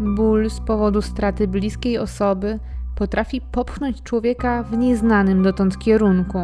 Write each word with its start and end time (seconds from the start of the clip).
Ból 0.00 0.50
z 0.50 0.60
powodu 0.60 1.02
straty 1.02 1.48
bliskiej 1.48 1.98
osoby 1.98 2.58
potrafi 2.94 3.40
popchnąć 3.40 4.02
człowieka 4.02 4.62
w 4.62 4.76
nieznanym 4.76 5.42
dotąd 5.42 5.78
kierunku. 5.78 6.38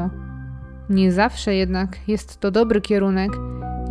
Nie 0.91 1.13
zawsze 1.13 1.55
jednak 1.55 2.09
jest 2.09 2.41
to 2.41 2.51
dobry 2.51 2.81
kierunek 2.81 3.31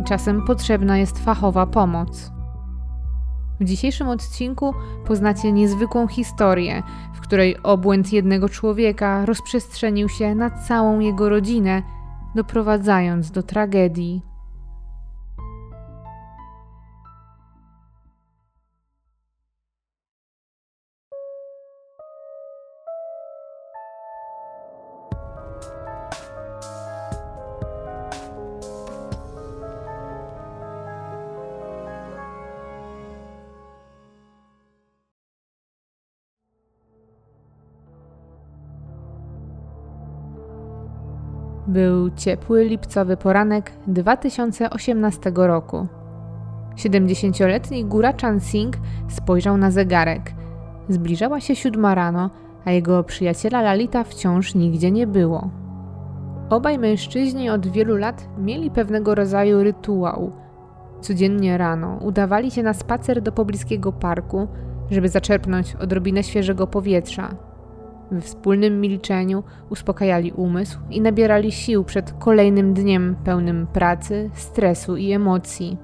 i 0.00 0.04
czasem 0.04 0.44
potrzebna 0.44 0.98
jest 0.98 1.18
fachowa 1.18 1.66
pomoc. 1.66 2.32
W 3.60 3.64
dzisiejszym 3.64 4.08
odcinku 4.08 4.74
poznacie 5.06 5.52
niezwykłą 5.52 6.06
historię, 6.06 6.82
w 7.14 7.20
której 7.20 7.62
obłęd 7.62 8.12
jednego 8.12 8.48
człowieka 8.48 9.26
rozprzestrzenił 9.26 10.08
się 10.08 10.34
na 10.34 10.50
całą 10.50 11.00
jego 11.00 11.28
rodzinę, 11.28 11.82
doprowadzając 12.34 13.30
do 13.30 13.42
tragedii. 13.42 14.35
Był 41.66 42.10
ciepły 42.10 42.64
lipcowy 42.64 43.16
poranek 43.16 43.72
2018 43.86 45.32
roku. 45.36 45.86
70-letni 46.76 47.84
Gurachan 47.84 48.40
Singh 48.40 48.78
spojrzał 49.08 49.56
na 49.56 49.70
zegarek. 49.70 50.32
Zbliżała 50.88 51.40
się 51.40 51.56
siódma 51.56 51.94
rano, 51.94 52.30
a 52.64 52.70
jego 52.70 53.04
przyjaciela 53.04 53.62
Lalita 53.62 54.04
wciąż 54.04 54.54
nigdzie 54.54 54.90
nie 54.90 55.06
było. 55.06 55.50
Obaj 56.50 56.78
mężczyźni 56.78 57.50
od 57.50 57.66
wielu 57.66 57.96
lat 57.96 58.28
mieli 58.38 58.70
pewnego 58.70 59.14
rodzaju 59.14 59.62
rytuał. 59.62 60.32
Codziennie 61.00 61.58
rano 61.58 61.98
udawali 62.02 62.50
się 62.50 62.62
na 62.62 62.74
spacer 62.74 63.22
do 63.22 63.32
pobliskiego 63.32 63.92
parku, 63.92 64.48
żeby 64.90 65.08
zaczerpnąć 65.08 65.74
odrobinę 65.74 66.22
świeżego 66.22 66.66
powietrza. 66.66 67.45
We 68.10 68.20
wspólnym 68.20 68.80
milczeniu 68.80 69.42
uspokajali 69.70 70.32
umysł 70.32 70.78
i 70.90 71.00
nabierali 71.00 71.52
sił 71.52 71.84
przed 71.84 72.12
kolejnym 72.12 72.74
dniem 72.74 73.16
pełnym 73.24 73.66
pracy, 73.66 74.30
stresu 74.34 74.96
i 74.96 75.12
emocji. 75.12 75.78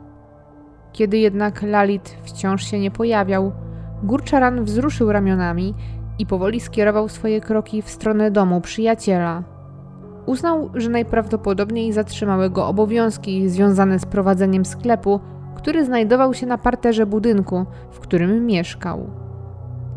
Kiedy 0.93 1.19
jednak 1.19 1.63
Lalit 1.63 2.17
wciąż 2.23 2.65
się 2.65 2.79
nie 2.79 2.91
pojawiał, 2.91 3.53
Gurczaran 4.03 4.65
wzruszył 4.65 5.13
ramionami 5.13 5.75
i 6.19 6.27
powoli 6.27 6.61
skierował 6.61 7.09
swoje 7.09 7.41
kroki 7.41 7.83
w 7.83 7.91
stronę 7.91 8.31
domu 8.31 8.61
przyjaciela. 8.61 9.43
Uznał, 10.27 10.71
że 10.75 10.91
najprawdopodobniej 10.91 11.93
zatrzymały 11.93 12.51
go 12.51 12.67
obowiązki 12.67 13.49
związane 13.49 13.99
z 13.99 14.07
prowadzeniem 14.07 14.65
sklepu, 14.65 15.21
który 15.55 15.85
znajdował 15.85 16.35
się 16.35 16.47
na 16.47 16.59
parterze 16.59 17.07
budynku, 17.07 17.67
w 17.91 18.01
którym 18.01 18.47
mieszkał. 18.47 19.22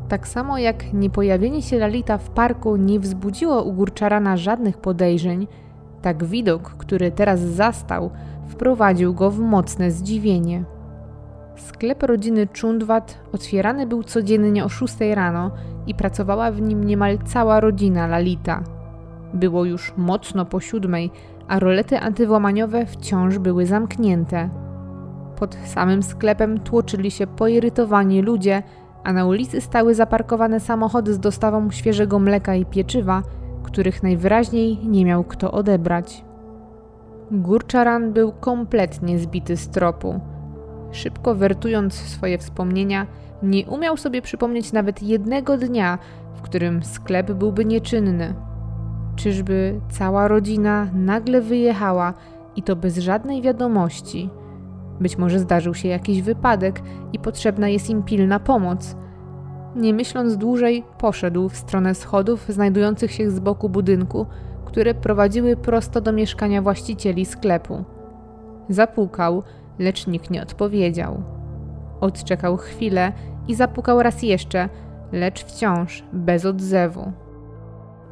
Tak 0.07 0.27
samo 0.27 0.57
jak 0.57 0.93
niepojawienie 0.93 1.61
się 1.61 1.79
Lalita 1.79 2.17
w 2.17 2.29
parku 2.29 2.75
nie 2.75 2.99
wzbudziło 2.99 3.63
u 3.63 3.73
Górczarana 3.73 4.37
żadnych 4.37 4.77
podejrzeń, 4.77 5.47
tak 6.01 6.23
widok, 6.23 6.69
który 6.69 7.11
teraz 7.11 7.39
zastał, 7.39 8.11
wprowadził 8.47 9.13
go 9.13 9.31
w 9.31 9.39
mocne 9.39 9.91
zdziwienie. 9.91 10.63
Sklep 11.55 12.03
rodziny 12.03 12.47
Czundwat 12.47 13.19
otwierany 13.31 13.87
był 13.87 14.03
codziennie 14.03 14.65
o 14.65 14.69
6 14.69 14.95
rano 15.13 15.51
i 15.87 15.95
pracowała 15.95 16.51
w 16.51 16.61
nim 16.61 16.83
niemal 16.83 17.17
cała 17.25 17.59
rodzina 17.59 18.07
Lalita. 18.07 18.63
Było 19.33 19.65
już 19.65 19.93
mocno 19.97 20.45
po 20.45 20.59
siódmej, 20.59 21.11
a 21.47 21.59
rolety 21.59 21.99
antywłamaniowe 21.99 22.85
wciąż 22.85 23.37
były 23.39 23.65
zamknięte. 23.65 24.49
Pod 25.39 25.57
samym 25.65 26.03
sklepem 26.03 26.59
tłoczyli 26.59 27.11
się 27.11 27.27
poirytowani 27.27 28.21
ludzie, 28.21 28.63
a 29.05 29.13
na 29.13 29.25
ulicy 29.25 29.61
stały 29.61 29.95
zaparkowane 29.95 30.59
samochody 30.59 31.13
z 31.13 31.19
dostawą 31.19 31.71
świeżego 31.71 32.19
mleka 32.19 32.55
i 32.55 32.65
pieczywa, 32.65 33.23
których 33.63 34.03
najwyraźniej 34.03 34.79
nie 34.87 35.05
miał 35.05 35.23
kto 35.23 35.51
odebrać. 35.51 36.25
Górczaran 37.31 38.13
był 38.13 38.31
kompletnie 38.31 39.19
zbity 39.19 39.57
z 39.57 39.69
tropu. 39.69 40.19
Szybko 40.91 41.35
wertując 41.35 41.93
swoje 41.93 42.37
wspomnienia, 42.37 43.07
nie 43.43 43.65
umiał 43.65 43.97
sobie 43.97 44.21
przypomnieć 44.21 44.73
nawet 44.73 45.03
jednego 45.03 45.57
dnia, 45.57 45.97
w 46.35 46.41
którym 46.41 46.83
sklep 46.83 47.31
byłby 47.31 47.65
nieczynny. 47.65 48.33
Czyżby 49.15 49.79
cała 49.89 50.27
rodzina 50.27 50.87
nagle 50.93 51.41
wyjechała 51.41 52.13
i 52.55 52.63
to 52.63 52.75
bez 52.75 52.97
żadnej 52.97 53.41
wiadomości– 53.41 54.29
być 54.99 55.17
może 55.17 55.39
zdarzył 55.39 55.73
się 55.73 55.87
jakiś 55.87 56.21
wypadek 56.21 56.81
i 57.13 57.19
potrzebna 57.19 57.69
jest 57.69 57.89
im 57.89 58.03
pilna 58.03 58.39
pomoc. 58.39 58.95
Nie 59.75 59.93
myśląc 59.93 60.37
dłużej, 60.37 60.83
poszedł 60.97 61.49
w 61.49 61.57
stronę 61.57 61.95
schodów 61.95 62.45
znajdujących 62.49 63.11
się 63.11 63.31
z 63.31 63.39
boku 63.39 63.69
budynku, 63.69 64.25
które 64.65 64.93
prowadziły 64.93 65.55
prosto 65.55 66.01
do 66.01 66.13
mieszkania 66.13 66.61
właścicieli 66.61 67.25
sklepu. 67.25 67.83
Zapukał, 68.69 69.43
lecz 69.79 70.07
nikt 70.07 70.29
nie 70.29 70.43
odpowiedział. 70.43 71.23
Odczekał 72.01 72.57
chwilę 72.57 73.11
i 73.47 73.55
zapukał 73.55 74.03
raz 74.03 74.23
jeszcze, 74.23 74.69
lecz 75.11 75.45
wciąż 75.45 76.03
bez 76.13 76.45
odzewu. 76.45 77.11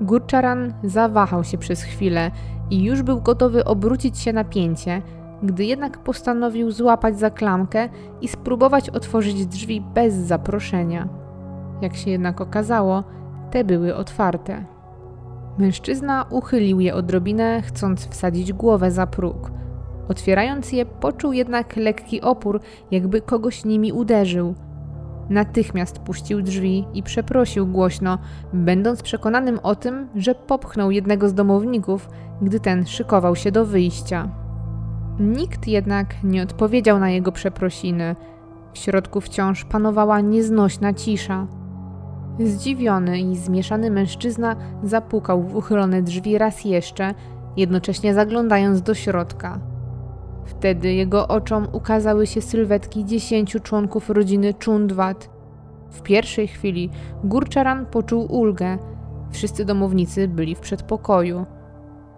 Gurczaran 0.01 0.73
zawahał 0.83 1.43
się 1.43 1.57
przez 1.57 1.83
chwilę 1.83 2.31
i 2.69 2.83
już 2.83 3.01
był 3.01 3.21
gotowy 3.21 3.65
obrócić 3.65 4.19
się 4.19 4.33
na 4.33 4.43
pięcie, 4.43 5.01
gdy 5.43 5.65
jednak 5.65 5.97
postanowił 5.97 6.71
złapać 6.71 7.19
za 7.19 7.29
klamkę 7.29 7.89
i 8.21 8.27
spróbować 8.27 8.89
otworzyć 8.89 9.45
drzwi 9.45 9.81
bez 9.81 10.13
zaproszenia. 10.13 11.09
Jak 11.81 11.95
się 11.95 12.11
jednak 12.11 12.41
okazało, 12.41 13.03
te 13.51 13.63
były 13.63 13.95
otwarte. 13.95 14.65
Mężczyzna 15.57 16.25
uchylił 16.29 16.79
je 16.79 16.95
odrobinę, 16.95 17.61
chcąc 17.61 18.07
wsadzić 18.07 18.53
głowę 18.53 18.91
za 18.91 19.07
próg. 19.07 19.51
Otwierając 20.09 20.71
je, 20.71 20.85
poczuł 20.85 21.33
jednak 21.33 21.75
lekki 21.75 22.21
opór, 22.21 22.59
jakby 22.91 23.21
kogoś 23.21 23.65
nimi 23.65 23.91
uderzył. 23.91 24.55
Natychmiast 25.29 25.99
puścił 25.99 26.41
drzwi 26.41 26.85
i 26.93 27.03
przeprosił 27.03 27.67
głośno, 27.67 28.17
będąc 28.53 29.03
przekonanym 29.03 29.59
o 29.63 29.75
tym, 29.75 30.07
że 30.15 30.35
popchnął 30.35 30.91
jednego 30.91 31.29
z 31.29 31.33
domowników, 31.33 32.09
gdy 32.41 32.59
ten 32.59 32.85
szykował 32.85 33.35
się 33.35 33.51
do 33.51 33.65
wyjścia. 33.65 34.42
Nikt 35.19 35.67
jednak 35.67 36.23
nie 36.23 36.43
odpowiedział 36.43 36.99
na 36.99 37.09
jego 37.09 37.31
przeprosiny. 37.31 38.15
W 38.73 38.77
środku 38.77 39.21
wciąż 39.21 39.65
panowała 39.65 40.21
nieznośna 40.21 40.93
cisza. 40.93 41.47
Zdziwiony 42.39 43.19
i 43.19 43.35
zmieszany 43.37 43.91
mężczyzna 43.91 44.55
zapukał 44.83 45.43
w 45.43 45.55
uchylone 45.55 46.01
drzwi 46.01 46.37
raz 46.37 46.65
jeszcze, 46.65 47.13
jednocześnie 47.57 48.13
zaglądając 48.13 48.81
do 48.81 48.93
środka. 48.93 49.59
Wtedy 50.45 50.93
jego 50.93 51.27
oczom 51.27 51.67
ukazały 51.71 52.27
się 52.27 52.41
sylwetki 52.41 53.05
dziesięciu 53.05 53.59
członków 53.59 54.09
rodziny 54.09 54.53
Chundwat. 54.65 55.29
W 55.91 56.01
pierwszej 56.01 56.47
chwili 56.47 56.89
Gurczaran 57.23 57.85
poczuł 57.85 58.25
ulgę. 58.35 58.77
Wszyscy 59.31 59.65
domownicy 59.65 60.27
byli 60.27 60.55
w 60.55 60.59
przedpokoju. 60.59 61.45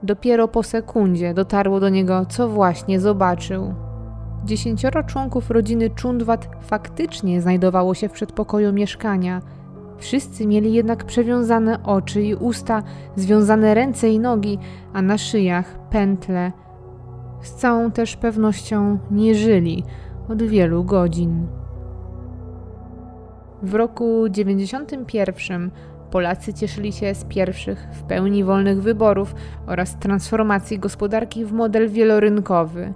Dopiero 0.05 0.47
po 0.47 0.63
sekundzie 0.63 1.33
dotarło 1.33 1.79
do 1.79 1.89
niego, 1.89 2.25
co 2.25 2.49
właśnie 2.49 2.99
zobaczył. 2.99 3.73
Dziesięcioro 4.43 5.03
członków 5.03 5.51
rodziny 5.51 5.89
Czundwat 5.89 6.49
faktycznie 6.61 7.41
znajdowało 7.41 7.93
się 7.93 8.09
w 8.09 8.11
przedpokoju 8.11 8.73
mieszkania. 8.73 9.41
Wszyscy 9.97 10.47
mieli 10.47 10.73
jednak 10.73 11.05
przewiązane 11.05 11.83
oczy 11.83 12.21
i 12.21 12.35
usta, 12.35 12.83
związane 13.15 13.73
ręce 13.73 14.09
i 14.09 14.19
nogi, 14.19 14.59
a 14.93 15.01
na 15.01 15.17
szyjach 15.17 15.79
pętle. 15.89 16.51
Z 17.41 17.53
całą 17.53 17.91
też 17.91 18.15
pewnością 18.15 18.97
nie 19.11 19.35
żyli 19.35 19.83
od 20.29 20.43
wielu 20.43 20.83
godzin. 20.83 21.47
W 23.63 23.73
roku 23.73 24.29
91 24.29 25.71
Polacy 26.11 26.53
cieszyli 26.53 26.93
się 26.93 27.15
z 27.15 27.25
pierwszych 27.25 27.87
w 27.91 28.03
pełni 28.03 28.43
wolnych 28.43 28.81
wyborów 28.81 29.35
oraz 29.67 29.99
transformacji 29.99 30.79
gospodarki 30.79 31.45
w 31.45 31.51
model 31.51 31.89
wielorynkowy. 31.89 32.93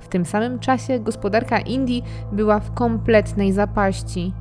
W 0.00 0.08
tym 0.08 0.24
samym 0.24 0.58
czasie 0.58 1.00
gospodarka 1.00 1.58
Indii 1.58 2.02
była 2.32 2.60
w 2.60 2.74
kompletnej 2.74 3.52
zapaści. 3.52 4.32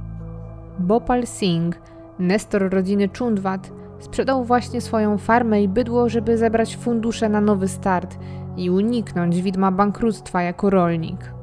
Bopal 0.80 1.28
Singh, 1.28 1.82
nestor 2.20 2.70
rodziny 2.70 3.10
Chundwat, 3.20 3.72
sprzedał 4.00 4.44
właśnie 4.44 4.82
swoją 4.82 5.18
farmę 5.18 5.64
i 5.64 5.68
bydło, 5.68 6.10
żeby 6.10 6.38
zebrać 6.38 6.78
fundusze 6.78 7.30
na 7.30 7.42
nowy 7.42 7.68
start 7.68 8.18
i 8.58 8.70
uniknąć 8.70 9.42
widma 9.42 9.72
bankructwa 9.72 10.42
jako 10.42 10.70
rolnik. 10.70 11.34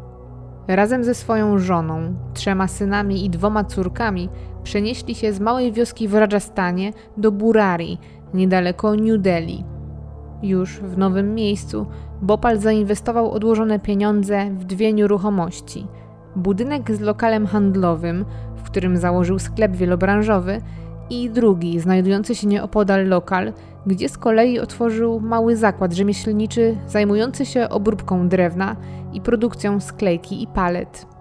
Razem 0.69 1.05
ze 1.05 1.15
swoją 1.15 1.59
żoną, 1.59 2.15
trzema 2.35 2.69
synami 2.69 3.25
i 3.25 3.31
dwoma 3.31 3.65
córkami 3.65 4.29
przenieśli 4.67 5.15
się 5.15 5.33
z 5.33 5.41
małej 5.41 5.73
wioski 5.73 6.09
w 6.09 6.15
Rajasthanie 6.15 6.93
do 7.17 7.33
Burari, 7.33 7.99
niedaleko 8.35 8.95
New 8.95 9.21
Delhi. 9.21 9.65
Już 10.43 10.81
w 10.81 10.99
nowym 10.99 11.35
miejscu 11.35 11.87
Bopal 12.23 12.59
zainwestował 12.59 13.31
odłożone 13.31 13.79
pieniądze 13.79 14.51
w 14.51 14.65
dwie 14.65 14.93
nieruchomości. 14.93 15.87
Budynek 16.37 16.91
z 16.91 17.01
lokalem 17.01 17.47
handlowym, 17.47 18.25
w 18.57 18.63
którym 18.63 18.97
założył 18.97 19.39
sklep 19.39 19.73
wielobranżowy 19.73 20.61
i 21.11 21.31
drugi, 21.31 21.81
znajdujący 21.81 22.35
się 22.35 22.47
nieopodal 22.47 23.09
lokal, 23.09 23.53
gdzie 23.87 24.09
z 24.09 24.19
kolei 24.19 24.59
otworzył 24.59 25.21
mały 25.21 25.57
zakład 25.57 25.93
rzemieślniczy 25.93 26.77
zajmujący 26.87 27.47
się 27.47 27.69
obróbką 27.69 28.29
drewna 28.29 28.77
i 29.13 29.21
produkcją 29.21 29.81
sklejki 29.81 30.43
i 30.43 30.47
palet. 30.47 31.16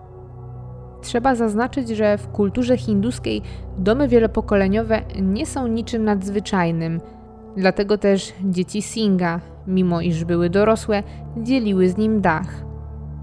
Trzeba 1.05 1.35
zaznaczyć, 1.35 1.89
że 1.89 2.17
w 2.17 2.27
kulturze 2.27 2.77
hinduskiej 2.77 3.41
domy 3.77 4.07
wielopokoleniowe 4.07 5.01
nie 5.21 5.45
są 5.45 5.67
niczym 5.67 6.03
nadzwyczajnym, 6.03 7.01
dlatego 7.57 7.97
też 7.97 8.33
dzieci 8.43 8.81
Singa, 8.81 9.39
mimo 9.67 10.01
iż 10.01 10.25
były 10.25 10.49
dorosłe, 10.49 11.03
dzieliły 11.37 11.89
z 11.89 11.97
nim 11.97 12.21
dach. 12.21 12.65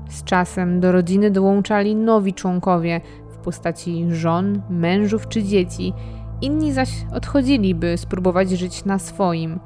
Z 0.09 0.25
czasem 0.25 0.81
do 0.81 0.93
rodziny 0.93 1.31
dołączali 1.31 1.97
nowi 1.97 2.35
członkowie 2.35 3.01
w 3.31 3.37
postaci 3.37 4.07
żon, 4.09 4.63
mężów 4.71 5.29
czy 5.29 5.43
dzieci, 5.43 5.93
inni 6.41 6.73
zaś 6.73 6.91
odchodzili, 7.15 7.75
by 7.75 7.97
spróbować 7.97 8.51
żyć 8.51 8.85
na 8.85 8.99
swoim. 8.99 9.61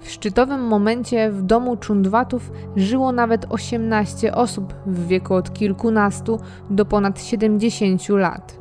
W 0.00 0.10
szczytowym 0.10 0.60
momencie 0.60 1.30
w 1.30 1.42
domu 1.42 1.76
Czundwatów 1.76 2.52
żyło 2.76 3.12
nawet 3.12 3.46
18 3.48 4.34
osób 4.34 4.74
w 4.86 5.06
wieku 5.06 5.34
od 5.34 5.52
kilkunastu 5.52 6.40
do 6.70 6.84
ponad 6.84 7.22
70 7.22 8.08
lat. 8.08 8.58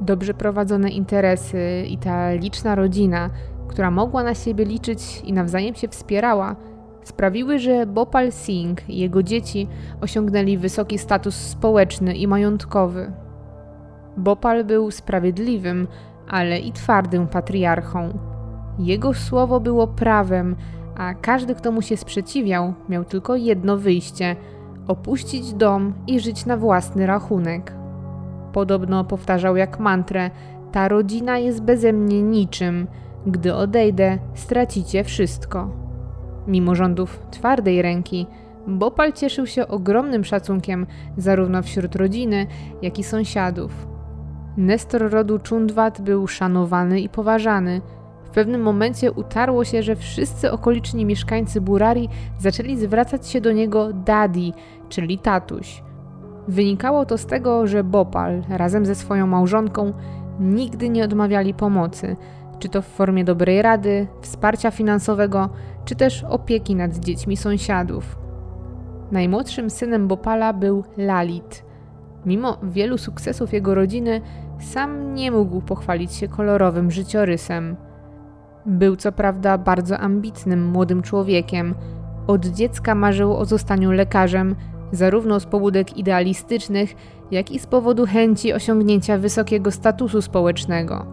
Dobrze 0.00 0.34
prowadzone 0.34 0.90
interesy 0.90 1.84
i 1.88 1.98
ta 1.98 2.32
liczna 2.32 2.74
rodzina, 2.74 3.30
która 3.68 3.90
mogła 3.90 4.22
na 4.22 4.34
siebie 4.34 4.64
liczyć 4.64 5.20
i 5.24 5.32
nawzajem 5.32 5.74
się 5.74 5.88
wspierała, 5.88 6.56
sprawiły, 7.04 7.58
że 7.58 7.86
Bopal 7.86 8.32
Singh 8.32 8.90
i 8.90 8.98
jego 8.98 9.22
dzieci 9.22 9.68
osiągnęli 10.00 10.58
wysoki 10.58 10.98
status 10.98 11.34
społeczny 11.34 12.14
i 12.14 12.26
majątkowy. 12.26 13.12
Bopal 14.16 14.64
był 14.64 14.90
sprawiedliwym, 14.90 15.88
ale 16.28 16.58
i 16.58 16.72
twardym 16.72 17.28
patriarchą. 17.28 18.31
Jego 18.82 19.14
słowo 19.14 19.60
było 19.60 19.86
prawem, 19.86 20.56
a 20.96 21.14
każdy, 21.14 21.54
kto 21.54 21.72
mu 21.72 21.82
się 21.82 21.96
sprzeciwiał, 21.96 22.74
miał 22.88 23.04
tylko 23.04 23.36
jedno 23.36 23.76
wyjście 23.76 24.36
opuścić 24.88 25.52
dom 25.54 25.92
i 26.06 26.20
żyć 26.20 26.46
na 26.46 26.56
własny 26.56 27.06
rachunek. 27.06 27.74
Podobno 28.52 29.04
powtarzał 29.04 29.56
jak 29.56 29.80
mantrę: 29.80 30.30
Ta 30.72 30.88
rodzina 30.88 31.38
jest 31.38 31.62
beze 31.62 31.92
mnie 31.92 32.22
niczym. 32.22 32.86
Gdy 33.26 33.54
odejdę, 33.54 34.18
stracicie 34.34 35.04
wszystko. 35.04 35.70
Mimo 36.46 36.74
rządów 36.74 37.26
twardej 37.30 37.82
ręki, 37.82 38.26
Bopal 38.66 39.12
cieszył 39.12 39.46
się 39.46 39.68
ogromnym 39.68 40.24
szacunkiem 40.24 40.86
zarówno 41.16 41.62
wśród 41.62 41.96
rodziny, 41.96 42.46
jak 42.82 42.98
i 42.98 43.04
sąsiadów. 43.04 43.86
Nestor 44.56 45.10
rodu 45.10 45.38
Czundwat 45.38 46.00
był 46.00 46.26
szanowany 46.26 47.00
i 47.00 47.08
poważany. 47.08 47.80
W 48.32 48.34
pewnym 48.34 48.62
momencie 48.62 49.12
utarło 49.12 49.64
się, 49.64 49.82
że 49.82 49.96
wszyscy 49.96 50.52
okoliczni 50.52 51.04
mieszkańcy 51.04 51.60
Burari 51.60 52.08
zaczęli 52.38 52.76
zwracać 52.76 53.28
się 53.28 53.40
do 53.40 53.52
niego 53.52 53.92
Dadi, 53.92 54.52
czyli 54.88 55.18
tatuś. 55.18 55.82
Wynikało 56.48 57.06
to 57.06 57.18
z 57.18 57.26
tego, 57.26 57.66
że 57.66 57.84
Bopal 57.84 58.42
razem 58.48 58.86
ze 58.86 58.94
swoją 58.94 59.26
małżonką 59.26 59.92
nigdy 60.40 60.88
nie 60.88 61.04
odmawiali 61.04 61.54
pomocy, 61.54 62.16
czy 62.58 62.68
to 62.68 62.82
w 62.82 62.86
formie 62.86 63.24
dobrej 63.24 63.62
rady, 63.62 64.06
wsparcia 64.20 64.70
finansowego, 64.70 65.50
czy 65.84 65.94
też 65.94 66.24
opieki 66.24 66.74
nad 66.74 66.98
dziećmi 66.98 67.36
sąsiadów. 67.36 68.18
Najmłodszym 69.10 69.70
synem 69.70 70.08
Bopala 70.08 70.52
był 70.52 70.84
Lalit. 70.96 71.64
Mimo 72.26 72.58
wielu 72.62 72.98
sukcesów 72.98 73.52
jego 73.52 73.74
rodziny, 73.74 74.20
sam 74.60 75.14
nie 75.14 75.30
mógł 75.30 75.60
pochwalić 75.60 76.12
się 76.12 76.28
kolorowym 76.28 76.90
życiorysem. 76.90 77.76
Był 78.66 78.96
co 78.96 79.12
prawda 79.12 79.58
bardzo 79.58 79.98
ambitnym 79.98 80.70
młodym 80.70 81.02
człowiekiem. 81.02 81.74
Od 82.26 82.46
dziecka 82.46 82.94
marzył 82.94 83.36
o 83.36 83.44
zostaniu 83.44 83.92
lekarzem, 83.92 84.56
zarówno 84.92 85.40
z 85.40 85.46
pobudek 85.46 85.96
idealistycznych, 85.96 86.94
jak 87.30 87.50
i 87.50 87.58
z 87.58 87.66
powodu 87.66 88.06
chęci 88.06 88.52
osiągnięcia 88.52 89.18
wysokiego 89.18 89.70
statusu 89.70 90.22
społecznego. 90.22 91.06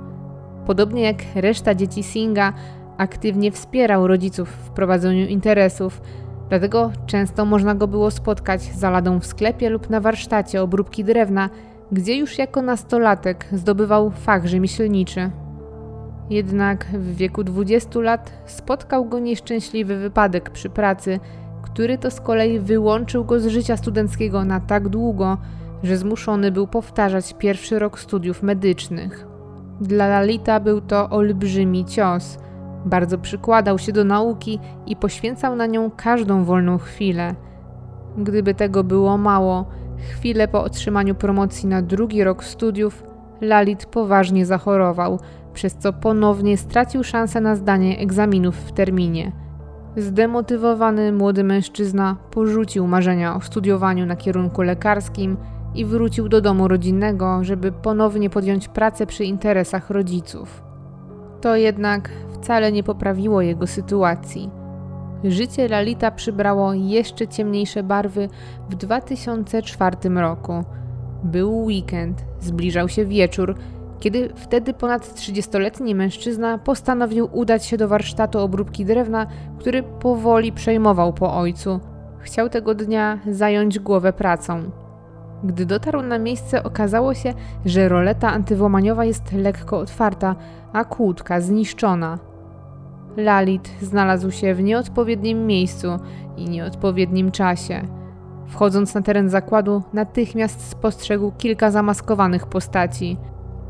Podobnie 0.66 1.02
jak 1.04 1.18
reszta 1.36 1.76
dzieci 1.76 2.04
Singa, 2.04 2.54
aktywnie 2.98 3.52
wspierał 3.52 4.08
rodziców 4.08 4.50
w 4.50 4.70
prowadzeniu 4.70 5.28
interesów, 5.28 6.02
dlatego 6.50 6.92
często 7.06 7.46
można 7.46 7.76
go 7.76 7.88
było 7.88 8.12
spotkać 8.12 8.62
za 8.62 8.90
ladą 8.90 9.20
w 9.20 9.26
sklepie 9.26 9.70
lub 9.70 9.90
na 9.90 10.00
warsztacie 10.00 10.62
obróbki 10.62 11.04
drewna, 11.04 11.50
gdzie 11.92 12.18
już 12.18 12.38
jako 12.38 12.62
nastolatek 12.62 13.46
zdobywał 13.52 14.12
fach 14.12 14.46
rzemieślniczy. 14.46 15.32
Jednak 16.30 16.86
w 16.86 17.16
wieku 17.16 17.44
20 17.44 18.00
lat 18.00 18.32
spotkał 18.46 19.06
go 19.06 19.20
nieszczęśliwy 19.20 19.96
wypadek 19.96 20.50
przy 20.50 20.70
pracy, 20.70 21.20
który 21.62 21.98
to 21.98 22.12
z 22.12 22.22
kolei 22.22 22.60
wyłączył 22.60 23.26
go 23.26 23.40
z 23.40 23.48
życia 23.48 23.78
studenckiego 23.78 24.46
na 24.46 24.60
tak 24.60 24.90
długo, 24.90 25.38
że 25.84 25.98
zmuszony 25.98 26.52
był 26.52 26.68
powtarzać 26.68 27.34
pierwszy 27.34 27.80
rok 27.80 28.00
studiów 28.00 28.44
medycznych. 28.44 29.28
Dla 29.82 30.08
Lalita 30.08 30.60
był 30.60 30.82
to 30.82 31.10
olbrzymi 31.10 31.86
cios. 31.86 32.38
Bardzo 32.86 33.18
przykładał 33.18 33.80
się 33.80 33.92
do 33.92 34.04
nauki 34.04 34.60
i 34.86 34.96
poświęcał 34.96 35.56
na 35.56 35.66
nią 35.66 35.92
każdą 35.92 36.44
wolną 36.44 36.78
chwilę. 36.78 37.36
Gdyby 38.18 38.54
tego 38.54 38.84
było 38.84 39.18
mało, 39.18 39.66
chwilę 40.12 40.48
po 40.48 40.64
otrzymaniu 40.64 41.16
promocji 41.16 41.70
na 41.70 41.82
drugi 41.82 42.24
rok 42.24 42.44
studiów, 42.44 43.04
Lalit 43.42 43.86
poważnie 43.86 44.46
zachorował, 44.46 45.20
przez 45.54 45.76
co 45.76 45.94
ponownie 45.94 46.58
stracił 46.58 47.04
szansę 47.04 47.42
na 47.42 47.56
zdanie 47.56 48.00
egzaminów 48.00 48.56
w 48.56 48.72
terminie. 48.72 49.32
Zdemotywowany 49.98 51.12
młody 51.12 51.44
mężczyzna 51.44 52.16
porzucił 52.32 52.88
marzenia 52.88 53.36
o 53.36 53.42
studiowaniu 53.42 54.06
na 54.06 54.16
kierunku 54.16 54.62
lekarskim 54.62 55.38
i 55.76 55.86
wrócił 55.86 56.30
do 56.30 56.42
domu 56.42 56.68
rodzinnego, 56.68 57.44
żeby 57.44 57.72
ponownie 57.72 58.30
podjąć 58.30 58.68
pracę 58.68 59.06
przy 59.06 59.24
interesach 59.24 59.90
rodziców. 59.90 60.64
To 61.42 61.56
jednak 61.56 62.10
wcale 62.34 62.72
nie 62.72 62.84
poprawiło 62.84 63.42
jego 63.42 63.68
sytuacji. 63.68 64.50
Życie 65.24 65.68
Lalita 65.68 66.12
przybrało 66.12 66.74
jeszcze 66.74 67.28
ciemniejsze 67.28 67.84
barwy 67.84 68.30
w 68.70 68.76
2004 68.76 69.98
roku. 70.10 70.64
Był 71.24 71.64
weekend, 71.64 72.26
zbliżał 72.40 72.90
się 72.90 73.06
wieczór, 73.06 73.56
kiedy 74.00 74.30
wtedy 74.36 74.74
ponad 74.74 75.14
30-letni 75.16 75.96
mężczyzna 75.96 76.58
postanowił 76.58 77.30
udać 77.32 77.66
się 77.66 77.78
do 77.78 77.88
warsztatu 77.88 78.40
obróbki 78.40 78.86
drewna, 78.86 79.28
który 79.60 79.84
powoli 79.84 80.52
przejmował 80.52 81.14
po 81.14 81.38
ojcu. 81.38 81.80
Chciał 82.20 82.50
tego 82.50 82.76
dnia 82.76 83.20
zająć 83.32 83.80
głowę 83.80 84.14
pracą. 84.14 84.72
Gdy 85.44 85.66
dotarł 85.66 86.02
na 86.02 86.20
miejsce, 86.20 86.64
okazało 86.64 87.14
się, 87.14 87.34
że 87.66 87.90
roleta 87.90 88.32
antywłamaniowa 88.32 89.06
jest 89.06 89.34
lekko 89.34 89.80
otwarta, 89.80 90.36
a 90.74 90.86
kłódka 90.86 91.42
zniszczona. 91.42 92.20
Lalit 93.18 93.70
znalazł 93.82 94.32
się 94.32 94.56
w 94.56 94.64
nieodpowiednim 94.64 95.48
miejscu 95.48 95.88
i 96.38 96.50
nieodpowiednim 96.50 97.32
czasie. 97.32 97.82
Wchodząc 98.48 98.94
na 98.96 99.02
teren 99.02 99.30
zakładu, 99.30 99.84
natychmiast 99.94 100.70
spostrzegł 100.70 101.32
kilka 101.38 101.72
zamaskowanych 101.72 102.48
postaci. 102.48 103.18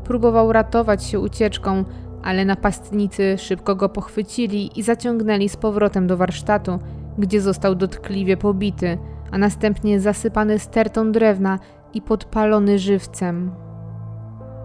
Próbował 0.04 0.52
ratować 0.52 1.04
się 1.04 1.20
ucieczką, 1.20 1.84
ale 2.22 2.44
napastnicy 2.44 3.38
szybko 3.38 3.76
go 3.76 3.88
pochwycili 3.88 4.78
i 4.78 4.82
zaciągnęli 4.82 5.48
z 5.48 5.56
powrotem 5.56 6.06
do 6.06 6.16
warsztatu, 6.16 6.78
gdzie 7.18 7.40
został 7.40 7.74
dotkliwie 7.74 8.36
pobity, 8.36 8.98
a 9.30 9.38
następnie 9.38 10.00
zasypany 10.00 10.58
stertą 10.58 11.12
drewna 11.12 11.58
i 11.94 12.02
podpalony 12.02 12.78
żywcem. 12.78 13.50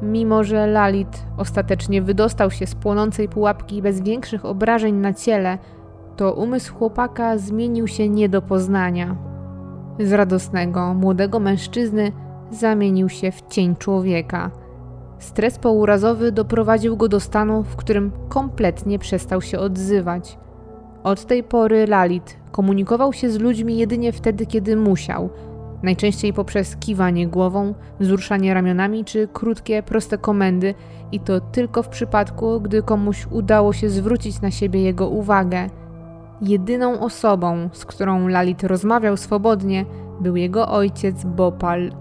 Mimo, 0.01 0.43
że 0.43 0.67
Lalit 0.67 1.23
ostatecznie 1.37 2.01
wydostał 2.01 2.51
się 2.51 2.67
z 2.67 2.75
płonącej 2.75 3.29
pułapki 3.29 3.81
bez 3.81 4.01
większych 4.01 4.45
obrażeń 4.45 4.95
na 4.95 5.13
ciele, 5.13 5.57
to 6.15 6.33
umysł 6.33 6.75
chłopaka 6.75 7.37
zmienił 7.37 7.87
się 7.87 8.09
nie 8.09 8.29
do 8.29 8.41
poznania. 8.41 9.15
Z 9.99 10.13
radosnego, 10.13 10.93
młodego 10.93 11.39
mężczyzny 11.39 12.11
zamienił 12.51 13.09
się 13.09 13.31
w 13.31 13.41
cień 13.47 13.75
człowieka. 13.75 14.51
Stres 15.19 15.59
pourazowy 15.59 16.31
doprowadził 16.31 16.97
go 16.97 17.07
do 17.07 17.19
stanu, 17.19 17.63
w 17.63 17.75
którym 17.75 18.11
kompletnie 18.29 18.99
przestał 18.99 19.41
się 19.41 19.59
odzywać. 19.59 20.37
Od 21.03 21.25
tej 21.25 21.43
pory 21.43 21.87
Lalit 21.87 22.37
komunikował 22.51 23.13
się 23.13 23.29
z 23.29 23.39
ludźmi 23.39 23.77
jedynie 23.77 24.11
wtedy, 24.11 24.45
kiedy 24.45 24.75
musiał– 24.75 25.29
najczęściej 25.85 26.33
poprzez 26.33 26.77
kiwanie 26.77 27.27
głową, 27.27 27.73
wzruszanie 27.99 28.53
ramionami 28.53 29.05
czy 29.05 29.27
krótkie, 29.33 29.83
proste 29.83 30.17
komendy, 30.17 30.73
i 31.11 31.19
to 31.19 31.39
tylko 31.39 31.83
w 31.83 31.89
przypadku, 31.89 32.61
gdy 32.61 32.83
komuś 32.83 33.27
udało 33.31 33.73
się 33.73 33.89
zwrócić 33.89 34.41
na 34.41 34.51
siebie 34.51 34.81
jego 34.81 35.09
uwagę. 35.09 35.69
Jedyną 36.41 36.99
osobą, 36.99 37.69
z 37.73 37.85
którą 37.85 38.27
Lalit 38.27 38.63
rozmawiał 38.63 39.17
swobodnie, 39.17 39.85
był 40.19 40.35
jego 40.35 40.67
ojciec 40.67 41.23
Bopal. 41.23 41.91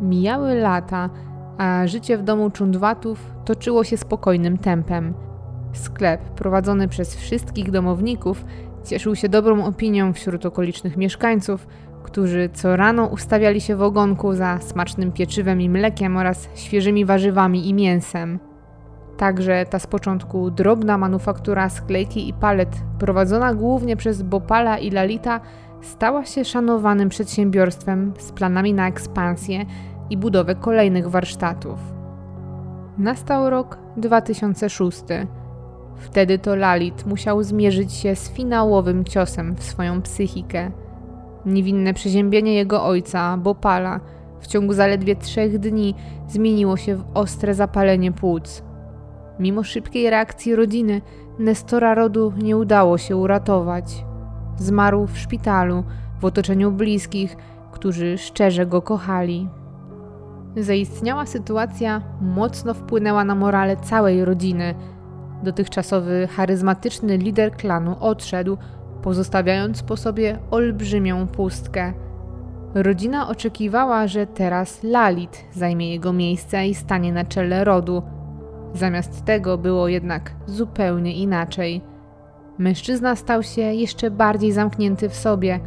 Mijały 0.00 0.54
lata, 0.54 1.10
a 1.58 1.86
życie 1.86 2.18
w 2.18 2.22
domu 2.22 2.50
Czundwatów 2.50 3.30
toczyło 3.44 3.84
się 3.84 3.96
spokojnym 3.96 4.58
tempem. 4.58 5.14
Sklep, 5.72 6.20
prowadzony 6.20 6.88
przez 6.88 7.16
wszystkich 7.16 7.70
domowników, 7.70 8.44
cieszył 8.84 9.16
się 9.16 9.28
dobrą 9.28 9.64
opinią 9.64 10.12
wśród 10.12 10.46
okolicznych 10.46 10.96
mieszkańców, 10.96 11.66
którzy 12.02 12.50
co 12.52 12.76
rano 12.76 13.06
ustawiali 13.06 13.60
się 13.60 13.76
w 13.76 13.82
ogonku 13.82 14.32
za 14.32 14.58
smacznym 14.60 15.12
pieczywem 15.12 15.60
i 15.60 15.68
mlekiem 15.68 16.16
oraz 16.16 16.48
świeżymi 16.54 17.04
warzywami 17.04 17.68
i 17.68 17.74
mięsem. 17.74 18.38
Także 19.16 19.64
ta 19.70 19.78
z 19.78 19.86
początku 19.86 20.50
drobna 20.50 20.98
manufaktura 20.98 21.68
sklejki 21.68 22.28
i 22.28 22.32
palet, 22.32 22.76
prowadzona 22.98 23.54
głównie 23.54 23.96
przez 23.96 24.22
Bopala 24.22 24.78
i 24.78 24.90
Lalita, 24.90 25.40
stała 25.82 26.24
się 26.24 26.44
szanowanym 26.44 27.08
przedsiębiorstwem 27.08 28.12
z 28.18 28.32
planami 28.32 28.74
na 28.74 28.88
ekspansję 28.88 29.66
i 30.10 30.16
budowę 30.16 30.54
kolejnych 30.54 31.08
warsztatów. 31.08 31.78
Nastał 32.98 33.50
rok 33.50 33.78
2006. 33.96 35.02
Wtedy 35.96 36.38
to 36.38 36.56
Lalit 36.56 37.06
musiał 37.06 37.42
zmierzyć 37.42 37.92
się 37.92 38.16
z 38.16 38.30
finałowym 38.30 39.04
ciosem 39.04 39.56
w 39.56 39.62
swoją 39.62 40.02
psychikę. 40.02 40.70
Niewinne 41.46 41.94
przeziębienie 41.94 42.54
jego 42.54 42.84
ojca, 42.84 43.36
Bopala, 43.36 44.00
w 44.40 44.46
ciągu 44.46 44.72
zaledwie 44.72 45.16
trzech 45.16 45.58
dni 45.58 45.94
zmieniło 46.28 46.76
się 46.76 46.96
w 46.96 47.04
ostre 47.14 47.54
zapalenie 47.54 48.12
płuc. 48.12 48.62
Mimo 49.38 49.62
szybkiej 49.62 50.10
reakcji 50.10 50.56
rodziny, 50.56 51.02
Nestora 51.38 51.94
rodu 51.94 52.32
nie 52.42 52.56
udało 52.56 52.98
się 52.98 53.16
uratować. 53.16 54.04
Zmarł 54.56 55.06
w 55.06 55.18
szpitalu, 55.18 55.84
w 56.20 56.24
otoczeniu 56.24 56.72
bliskich, 56.72 57.36
którzy 57.72 58.18
szczerze 58.18 58.66
go 58.66 58.82
kochali. 58.82 59.48
Zaistniała 60.56 61.26
sytuacja 61.26 62.02
mocno 62.20 62.74
wpłynęła 62.74 63.24
na 63.24 63.34
morale 63.34 63.76
całej 63.76 64.24
rodziny. 64.24 64.74
Dotychczasowy 65.42 66.28
charyzmatyczny 66.36 67.16
lider 67.16 67.52
klanu 67.52 67.96
odszedł, 68.00 68.56
pozostawiając 69.02 69.82
po 69.82 69.96
sobie 69.96 70.38
olbrzymią 70.50 71.26
pustkę. 71.26 71.92
Rodzina 72.74 73.28
oczekiwała, 73.28 74.06
że 74.06 74.26
teraz 74.26 74.82
Lalit 74.82 75.44
zajmie 75.52 75.90
jego 75.90 76.12
miejsce 76.12 76.66
i 76.66 76.74
stanie 76.74 77.12
na 77.12 77.24
czele 77.24 77.64
rodu. 77.64 78.02
Zamiast 78.74 79.24
tego 79.24 79.58
było 79.58 79.88
jednak 79.88 80.32
zupełnie 80.46 81.14
inaczej. 81.14 81.80
Mężczyzna 82.58 83.16
stał 83.16 83.42
się 83.42 83.62
jeszcze 83.62 84.10
bardziej 84.10 84.52
zamknięty 84.52 85.08
w 85.08 85.14
sobie. 85.14 85.60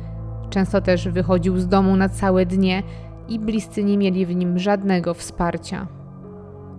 Często 0.49 0.81
też 0.81 1.07
wychodził 1.07 1.59
z 1.59 1.67
domu 1.67 1.95
na 1.95 2.09
całe 2.09 2.45
dnie 2.45 2.83
i 3.29 3.39
bliscy 3.39 3.83
nie 3.83 3.97
mieli 3.97 4.25
w 4.25 4.35
nim 4.35 4.59
żadnego 4.59 5.13
wsparcia. 5.13 5.87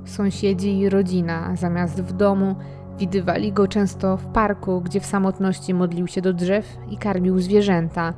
Sąsiedzi 0.05 0.79
i 0.79 0.89
rodzina, 0.89 1.57
zamiast 1.57 2.03
w 2.03 2.13
domu, 2.13 2.55
widywali 2.99 3.53
go 3.53 3.69
często 3.69 4.17
w 4.17 4.27
parku, 4.27 4.81
gdzie 4.81 5.01
w 5.01 5.07
samotności 5.07 5.75
modlił 5.75 6.07
się 6.07 6.21
do 6.21 6.33
drzew 6.33 6.79
i 6.91 6.97
karmił 6.97 7.41
zwierzęta. 7.41 8.15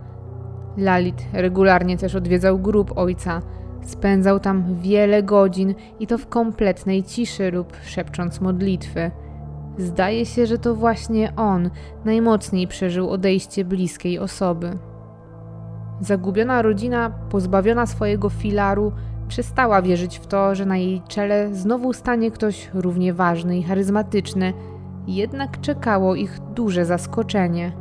Lalit 0.76 1.26
regularnie 1.32 1.96
też 1.98 2.14
odwiedzał 2.14 2.58
grób 2.58 2.98
ojca. 2.98 3.42
Spędzał 3.82 4.40
tam 4.40 4.74
wiele 4.74 5.22
godzin 5.22 5.74
i 6.00 6.06
to 6.06 6.18
w 6.18 6.26
kompletnej 6.26 7.02
ciszy 7.02 7.50
lub 7.50 7.76
szepcząc 7.84 8.40
modlitwy. 8.40 9.10
Zdaje 9.78 10.26
się, 10.26 10.46
że 10.46 10.58
to 10.58 10.74
właśnie 10.74 11.36
on 11.36 11.70
najmocniej 12.04 12.68
przeżył 12.68 13.10
odejście 13.10 13.64
bliskiej 13.64 14.18
osoby. 14.18 14.78
Zagubiona 16.02 16.62
rodzina, 16.62 17.10
pozbawiona 17.10 17.86
swojego 17.86 18.28
filaru, 18.28 18.92
przestała 19.28 19.82
wierzyć 19.82 20.18
w 20.18 20.26
to, 20.26 20.54
że 20.54 20.66
na 20.66 20.76
jej 20.76 21.02
czele 21.08 21.54
znowu 21.54 21.92
stanie 21.92 22.30
ktoś 22.30 22.70
równie 22.74 23.14
ważny 23.14 23.58
i 23.58 23.62
charyzmatyczny, 23.62 24.52
jednak 25.06 25.60
czekało 25.60 26.14
ich 26.14 26.38
duże 26.54 26.84
zaskoczenie. 26.84 27.72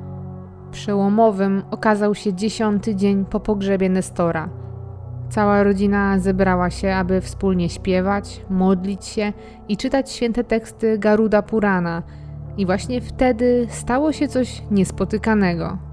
Przełomowym 0.71 1.63
okazał 1.71 2.15
się 2.15 2.33
dziesiąty 2.33 2.95
dzień 2.95 3.25
po 3.25 3.39
pogrzebie 3.39 3.89
Nestora. 3.89 4.49
Cała 5.29 5.63
rodzina 5.63 6.19
zebrała 6.19 6.69
się, 6.69 6.95
aby 6.95 7.21
wspólnie 7.21 7.69
śpiewać, 7.69 8.45
modlić 8.49 9.05
się 9.05 9.33
i 9.67 9.77
czytać 9.77 10.11
święte 10.11 10.43
teksty 10.43 10.97
Garuda 10.97 11.41
Purana, 11.41 12.03
i 12.57 12.65
właśnie 12.65 13.01
wtedy 13.01 13.67
stało 13.69 14.11
się 14.11 14.27
coś 14.27 14.63
niespotykanego. 14.71 15.90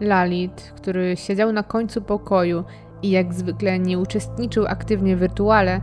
Lalit, 0.00 0.72
który 0.76 1.16
siedział 1.16 1.52
na 1.52 1.62
końcu 1.62 2.02
pokoju 2.02 2.64
i 3.02 3.10
jak 3.10 3.34
zwykle 3.34 3.78
nie 3.78 3.98
uczestniczył 3.98 4.66
aktywnie 4.66 5.16
w 5.16 5.22
rytuale, 5.22 5.80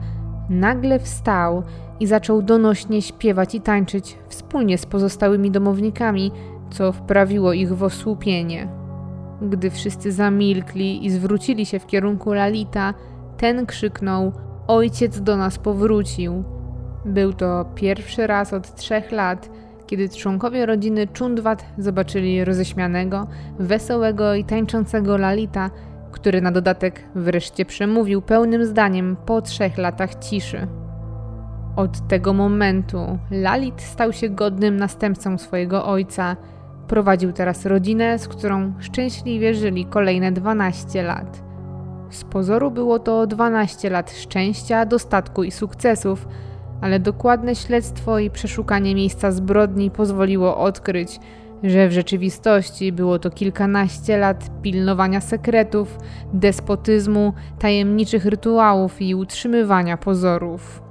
nagle 0.50 1.00
wstał 1.00 1.63
i 2.00 2.08
zaczął 2.08 2.41
donośnie 2.41 3.01
śpiewać 3.01 3.55
i 3.55 3.62
tańczyć 3.62 4.17
wspólnie 4.27 4.77
z 4.77 4.86
pozostałymi 4.86 5.51
domownikami, 5.51 6.32
co 6.70 6.91
wprawiło 6.91 7.53
ich 7.53 7.75
w 7.75 7.84
osłupienie. 7.84 8.67
Gdy 9.41 9.70
wszyscy 9.70 10.12
zamilkli 10.12 11.05
i 11.05 11.10
zwrócili 11.10 11.65
się 11.65 11.79
w 11.79 11.86
kierunku 11.86 12.34
Lalita, 12.34 12.93
ten 13.38 13.65
krzyknął: 13.65 14.32
Ojciec 14.67 15.22
do 15.22 15.38
nas 15.38 15.58
powrócił. 15.58 16.43
Był 17.05 17.34
to 17.34 17.65
pierwszy 17.75 18.27
raz 18.27 18.53
od 18.53 18.75
trzech 18.75 19.12
lat, 19.12 19.50
kiedy 19.87 20.09
członkowie 20.09 20.65
rodziny 20.65 21.07
Czundwat 21.07 21.65
zobaczyli 21.77 22.45
roześmianego, 22.45 23.27
wesołego 23.59 24.35
i 24.35 24.43
tańczącego 24.43 25.17
Lalita, 25.17 25.69
który 26.11 26.41
na 26.41 26.51
dodatek 26.51 27.03
wreszcie 27.15 27.65
przemówił 27.65 28.21
pełnym 28.21 28.65
zdaniem 28.65 29.15
po 29.25 29.41
trzech 29.41 29.77
latach 29.77 30.15
ciszy. 30.15 30.67
Od 31.75 32.07
tego 32.07 32.33
momentu 32.33 33.19
Lalit 33.31 33.81
stał 33.81 34.13
się 34.13 34.29
godnym 34.29 34.77
następcą 34.77 35.37
swojego 35.37 35.85
ojca. 35.85 36.35
Prowadził 36.87 37.31
teraz 37.31 37.65
rodzinę, 37.65 38.19
z 38.19 38.27
którą 38.27 38.73
szczęśliwie 38.79 39.53
żyli 39.53 39.85
kolejne 39.85 40.31
12 40.31 41.03
lat. 41.03 41.43
Z 42.09 42.23
pozoru 42.23 42.71
było 42.71 42.99
to 42.99 43.27
12 43.27 43.89
lat 43.89 44.11
szczęścia, 44.11 44.85
dostatku 44.85 45.43
i 45.43 45.51
sukcesów, 45.51 46.27
ale 46.83 46.99
dokładne 46.99 47.55
śledztwo 47.55 48.19
i 48.19 48.29
przeszukanie 48.29 48.95
miejsca 48.95 49.31
zbrodni 49.31 49.91
pozwoliło 49.91 50.57
odkryć, 50.57 51.19
że 51.63 51.87
w 51.87 51.91
rzeczywistości 51.91 52.91
było 52.91 53.19
to 53.19 53.29
kilkanaście 53.29 54.17
lat 54.17 54.61
pilnowania 54.61 55.21
sekretów, 55.21 55.97
despotyzmu, 56.33 57.33
tajemniczych 57.59 58.25
rytuałów 58.25 59.01
i 59.01 59.15
utrzymywania 59.15 59.97
pozorów. 59.97 60.83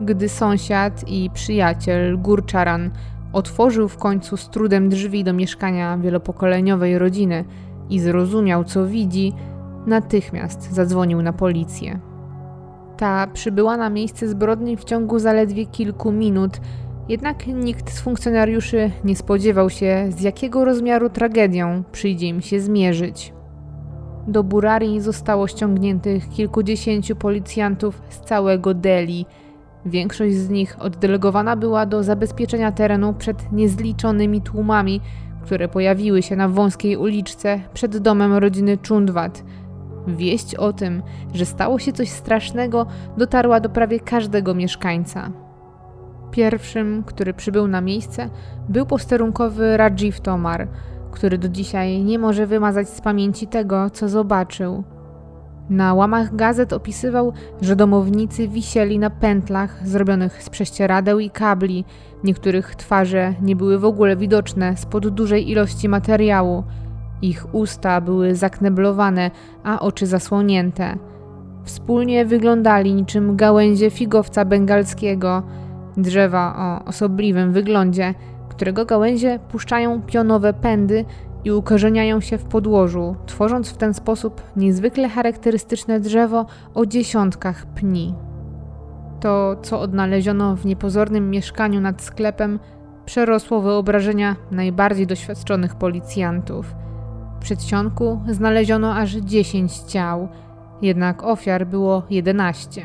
Gdy 0.00 0.28
sąsiad 0.28 1.08
i 1.08 1.30
przyjaciel 1.34 2.18
Gurczaran 2.18 2.90
otworzył 3.32 3.88
w 3.88 3.96
końcu 3.96 4.36
z 4.36 4.48
trudem 4.48 4.88
drzwi 4.88 5.24
do 5.24 5.32
mieszkania 5.32 5.98
wielopokoleniowej 5.98 6.98
rodziny 6.98 7.44
i 7.90 8.00
zrozumiał, 8.00 8.64
co 8.64 8.86
widzi, 8.86 9.32
natychmiast 9.86 10.72
zadzwonił 10.72 11.22
na 11.22 11.32
policję. 11.32 12.00
Ta 12.96 13.26
przybyła 13.26 13.76
na 13.76 13.90
miejsce 13.90 14.28
zbrodni 14.28 14.76
w 14.76 14.84
ciągu 14.84 15.18
zaledwie 15.18 15.66
kilku 15.66 16.12
minut, 16.12 16.60
jednak 17.08 17.46
nikt 17.46 17.90
z 17.90 18.00
funkcjonariuszy 18.00 18.90
nie 19.04 19.16
spodziewał 19.16 19.70
się, 19.70 20.06
z 20.10 20.20
jakiego 20.20 20.64
rozmiaru 20.64 21.10
tragedią 21.10 21.82
przyjdzie 21.92 22.26
im 22.26 22.42
się 22.42 22.60
zmierzyć. 22.60 23.32
Do 24.28 24.44
Burari 24.44 25.00
zostało 25.00 25.48
ściągniętych 25.48 26.28
kilkudziesięciu 26.28 27.16
policjantów 27.16 28.02
z 28.08 28.20
całego 28.20 28.74
Delhi. 28.74 29.26
Większość 29.86 30.34
z 30.34 30.48
nich 30.48 30.76
oddelegowana 30.80 31.56
była 31.56 31.86
do 31.86 32.02
zabezpieczenia 32.02 32.72
terenu 32.72 33.14
przed 33.14 33.52
niezliczonymi 33.52 34.42
tłumami, 34.42 35.00
które 35.42 35.68
pojawiły 35.68 36.22
się 36.22 36.36
na 36.36 36.48
wąskiej 36.48 36.96
uliczce 36.96 37.60
przed 37.74 37.98
domem 37.98 38.32
rodziny 38.32 38.78
Chundwat– 38.88 39.42
Wieść 40.06 40.54
o 40.54 40.72
tym, 40.72 41.02
że 41.34 41.46
stało 41.46 41.78
się 41.78 41.92
coś 41.92 42.08
strasznego, 42.08 42.86
dotarła 43.16 43.60
do 43.60 43.68
prawie 43.68 44.00
każdego 44.00 44.54
mieszkańca. 44.54 45.30
Pierwszym, 46.30 47.02
który 47.06 47.34
przybył 47.34 47.68
na 47.68 47.80
miejsce, 47.80 48.30
był 48.68 48.86
posterunkowy 48.86 49.76
Rajiv 49.76 50.20
Tomar, 50.20 50.68
który 51.10 51.38
do 51.38 51.48
dzisiaj 51.48 52.04
nie 52.04 52.18
może 52.18 52.46
wymazać 52.46 52.88
z 52.88 53.00
pamięci 53.00 53.46
tego, 53.46 53.90
co 53.90 54.08
zobaczył. 54.08 54.84
Na 55.70 55.94
łamach 55.94 56.36
gazet 56.36 56.72
opisywał, 56.72 57.32
że 57.60 57.76
domownicy 57.76 58.48
wisieli 58.48 58.98
na 58.98 59.10
pętlach 59.10 59.88
zrobionych 59.88 60.42
z 60.42 60.50
prześcieradeł 60.50 61.18
i 61.18 61.30
kabli, 61.30 61.84
niektórych 62.24 62.74
twarze 62.74 63.34
nie 63.42 63.56
były 63.56 63.78
w 63.78 63.84
ogóle 63.84 64.16
widoczne 64.16 64.76
spod 64.76 65.08
dużej 65.08 65.50
ilości 65.50 65.88
materiału– 65.88 66.64
Ich 67.22 67.54
usta 67.54 68.00
były 68.00 68.34
zakneblowane, 68.34 69.30
a 69.64 69.80
oczy 69.80 70.06
zasłonięte. 70.06 70.96
Wspólnie 71.64 72.26
wyglądali 72.26 72.94
niczym 72.94 73.36
gałęzie 73.36 73.90
figowca 73.90 74.44
bengalskiego, 74.44 75.42
drzewa 75.96 76.56
o 76.58 76.88
osobliwym 76.88 77.52
wyglądzie, 77.52 78.14
którego 78.48 78.84
gałęzie 78.84 79.38
puszczają 79.48 80.02
pionowe 80.02 80.52
pędy 80.52 81.04
i 81.44 81.52
ukorzeniają 81.52 82.20
się 82.20 82.38
w 82.38 82.44
podłożu, 82.44 83.16
tworząc 83.26 83.70
w 83.70 83.76
ten 83.76 83.94
sposób 83.94 84.42
niezwykle 84.56 85.08
charakterystyczne 85.08 86.00
drzewo 86.00 86.46
o 86.74 86.86
dziesiątkach 86.86 87.66
pni. 87.66 88.14
To, 89.20 89.56
co 89.62 89.80
odnaleziono 89.80 90.56
w 90.56 90.66
niepozornym 90.66 91.30
mieszkaniu 91.30 91.80
nad 91.80 92.02
sklepem, 92.02 92.58
przerosło 93.04 93.60
wyobrażenia 93.60 94.36
najbardziej 94.50 95.06
doświadczonych 95.06 95.74
policjantów. 95.74 96.85
Przedsionku 97.46 98.20
znaleziono 98.28 98.94
aż 98.94 99.12
10 99.12 99.78
ciał, 99.78 100.28
jednak 100.82 101.22
ofiar 101.22 101.66
było 101.66 102.02
11. 102.10 102.82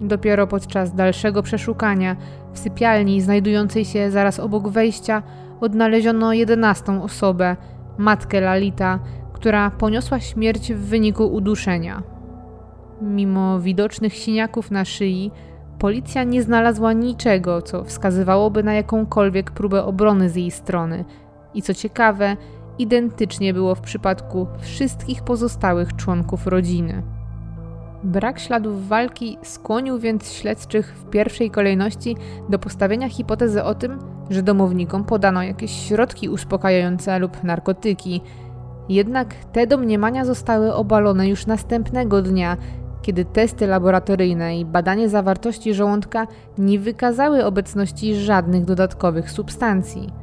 Dopiero 0.00 0.46
podczas 0.46 0.94
dalszego 0.94 1.42
przeszukania 1.42 2.16
w 2.52 2.58
sypialni 2.58 3.20
znajdującej 3.20 3.84
się 3.84 4.10
zaraz 4.10 4.40
obok 4.40 4.68
wejścia 4.68 5.22
odnaleziono 5.60 6.32
jedenastą 6.32 7.02
osobę, 7.02 7.56
matkę 7.98 8.40
Lalita, 8.40 8.98
która 9.32 9.70
poniosła 9.70 10.20
śmierć 10.20 10.72
w 10.72 10.78
wyniku 10.78 11.26
uduszenia. 11.26 12.02
Mimo 13.02 13.60
widocznych 13.60 14.14
siniaków 14.14 14.70
na 14.70 14.84
szyi, 14.84 15.30
policja 15.78 16.24
nie 16.24 16.42
znalazła 16.42 16.92
niczego, 16.92 17.62
co 17.62 17.84
wskazywałoby 17.84 18.62
na 18.62 18.74
jakąkolwiek 18.74 19.50
próbę 19.50 19.84
obrony 19.84 20.28
z 20.28 20.36
jej 20.36 20.50
strony. 20.50 21.04
I 21.54 21.62
co 21.62 21.74
ciekawe, 21.74 22.36
identycznie 22.78 23.54
było 23.54 23.74
w 23.74 23.80
przypadku 23.80 24.46
wszystkich 24.58 25.22
pozostałych 25.22 25.96
członków 25.96 26.46
rodziny. 26.46 27.02
Brak 28.04 28.40
śladów 28.40 28.88
walki 28.88 29.38
skłonił 29.42 29.98
więc 29.98 30.32
śledczych 30.32 30.94
w 30.96 31.10
pierwszej 31.10 31.50
kolejności 31.50 32.16
do 32.48 32.58
postawienia 32.58 33.08
hipotezy 33.08 33.64
o 33.64 33.74
tym, 33.74 33.98
że 34.30 34.42
domownikom 34.42 35.04
podano 35.04 35.42
jakieś 35.42 35.70
środki 35.88 36.28
uspokajające 36.28 37.18
lub 37.18 37.44
narkotyki. 37.44 38.20
Jednak 38.88 39.34
te 39.34 39.66
domniemania 39.66 40.24
zostały 40.24 40.74
obalone 40.74 41.28
już 41.28 41.46
następnego 41.46 42.22
dnia, 42.22 42.56
kiedy 43.02 43.24
testy 43.24 43.66
laboratoryjne 43.66 44.58
i 44.58 44.64
badanie 44.64 45.08
zawartości 45.08 45.74
żołądka 45.74 46.26
nie 46.58 46.78
wykazały 46.78 47.44
obecności 47.44 48.14
żadnych 48.14 48.64
dodatkowych 48.64 49.30
substancji. 49.30 50.21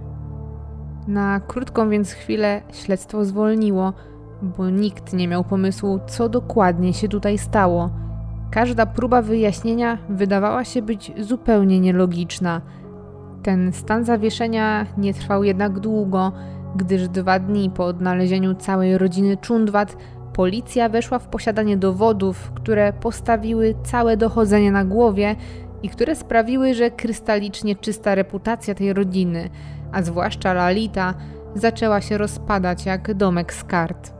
Na 1.09 1.39
krótką 1.39 1.89
więc 1.89 2.11
chwilę 2.11 2.61
śledztwo 2.73 3.25
zwolniło, 3.25 3.93
bo 4.41 4.69
nikt 4.69 5.13
nie 5.13 5.27
miał 5.27 5.43
pomysłu, 5.43 5.99
co 6.07 6.29
dokładnie 6.29 6.93
się 6.93 7.07
tutaj 7.07 7.37
stało. 7.37 7.89
Każda 8.51 8.85
próba 8.85 9.21
wyjaśnienia 9.21 9.97
wydawała 10.09 10.65
się 10.65 10.81
być 10.81 11.11
zupełnie 11.19 11.79
nielogiczna. 11.79 12.61
Ten 13.43 13.73
stan 13.73 14.05
zawieszenia 14.05 14.85
nie 14.97 15.13
trwał 15.13 15.43
jednak 15.43 15.79
długo, 15.79 16.31
gdyż 16.75 17.07
dwa 17.07 17.39
dni 17.39 17.69
po 17.69 17.85
odnalezieniu 17.85 18.55
całej 18.55 18.97
rodziny 18.97 19.37
Czundwat 19.37 19.97
policja 20.33 20.89
weszła 20.89 21.19
w 21.19 21.27
posiadanie 21.27 21.77
dowodów, 21.77 22.51
które 22.55 22.93
postawiły 22.93 23.75
całe 23.83 24.17
dochodzenie 24.17 24.71
na 24.71 24.85
głowie 24.85 25.35
i 25.83 25.89
które 25.89 26.15
sprawiły, 26.15 26.73
że 26.73 26.91
krystalicznie 26.91 27.75
czysta 27.75 28.15
reputacja 28.15 28.75
tej 28.75 28.93
rodziny, 28.93 29.49
a 29.91 30.01
zwłaszcza 30.01 30.53
Lalita, 30.53 31.13
zaczęła 31.55 32.01
się 32.01 32.17
rozpadać 32.17 32.85
jak 32.85 33.13
domek 33.13 33.53
z 33.53 33.63
kart. 33.63 34.13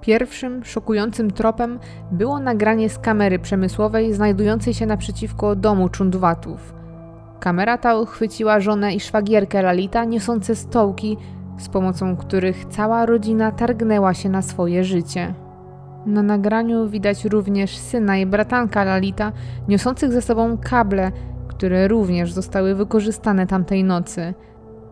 Pierwszym 0.00 0.64
szokującym 0.64 1.30
tropem 1.30 1.78
było 2.12 2.38
nagranie 2.38 2.90
z 2.90 2.98
kamery 2.98 3.38
przemysłowej 3.38 4.12
znajdującej 4.12 4.74
się 4.74 4.86
naprzeciwko 4.86 5.56
domu 5.56 5.88
Czundwatów. 5.88 6.74
Kamera 7.40 7.78
ta 7.78 7.98
uchwyciła 7.98 8.60
żonę 8.60 8.94
i 8.94 9.00
szwagierkę 9.00 9.62
Lalita 9.62 10.04
niosące 10.04 10.54
stołki, 10.54 11.16
z 11.58 11.68
pomocą 11.68 12.16
których 12.16 12.64
cała 12.64 13.06
rodzina 13.06 13.52
targnęła 13.52 14.14
się 14.14 14.28
na 14.28 14.42
swoje 14.42 14.84
życie. 14.84 15.34
Na 16.06 16.22
nagraniu 16.22 16.88
widać 16.88 17.24
również 17.24 17.76
syna 17.76 18.16
i 18.16 18.26
bratanka 18.26 18.84
Lalita 18.84 19.32
niosących 19.68 20.12
ze 20.12 20.22
sobą 20.22 20.58
kable, 20.58 21.12
które 21.48 21.88
również 21.88 22.32
zostały 22.32 22.74
wykorzystane 22.74 23.46
tamtej 23.46 23.84
nocy– 23.84 24.34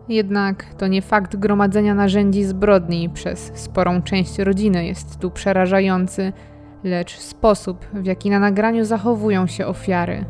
jednak 0.09 0.65
to 0.77 0.87
nie 0.87 1.01
fakt 1.01 1.35
gromadzenia 1.35 1.95
narzędzi 1.95 2.43
zbrodni 2.43 3.09
przez 3.09 3.51
sporą 3.55 4.01
część 4.01 4.39
rodziny 4.39 4.85
jest 4.85 5.19
tu 5.19 5.31
przerażający, 5.31 6.33
lecz 6.83 7.17
sposób, 7.17 7.85
w 7.93 8.05
jaki 8.05 8.29
na 8.29 8.39
nagraniu 8.39 8.85
zachowują 8.85 9.47
się 9.47 9.67
ofiary. 9.67 10.25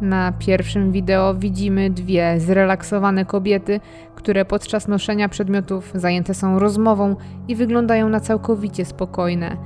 Na 0.00 0.32
pierwszym 0.32 0.92
wideo 0.92 1.34
widzimy 1.34 1.90
dwie 1.90 2.40
zrelaksowane 2.40 3.24
kobiety, 3.24 3.80
które 4.14 4.44
podczas 4.44 4.88
noszenia 4.88 5.28
przedmiotów 5.28 5.90
zajęte 5.94 6.34
są 6.34 6.58
rozmową 6.58 7.16
i 7.48 7.56
wyglądają 7.56 8.08
na 8.08 8.20
całkowicie 8.20 8.84
spokojne. 8.84 9.56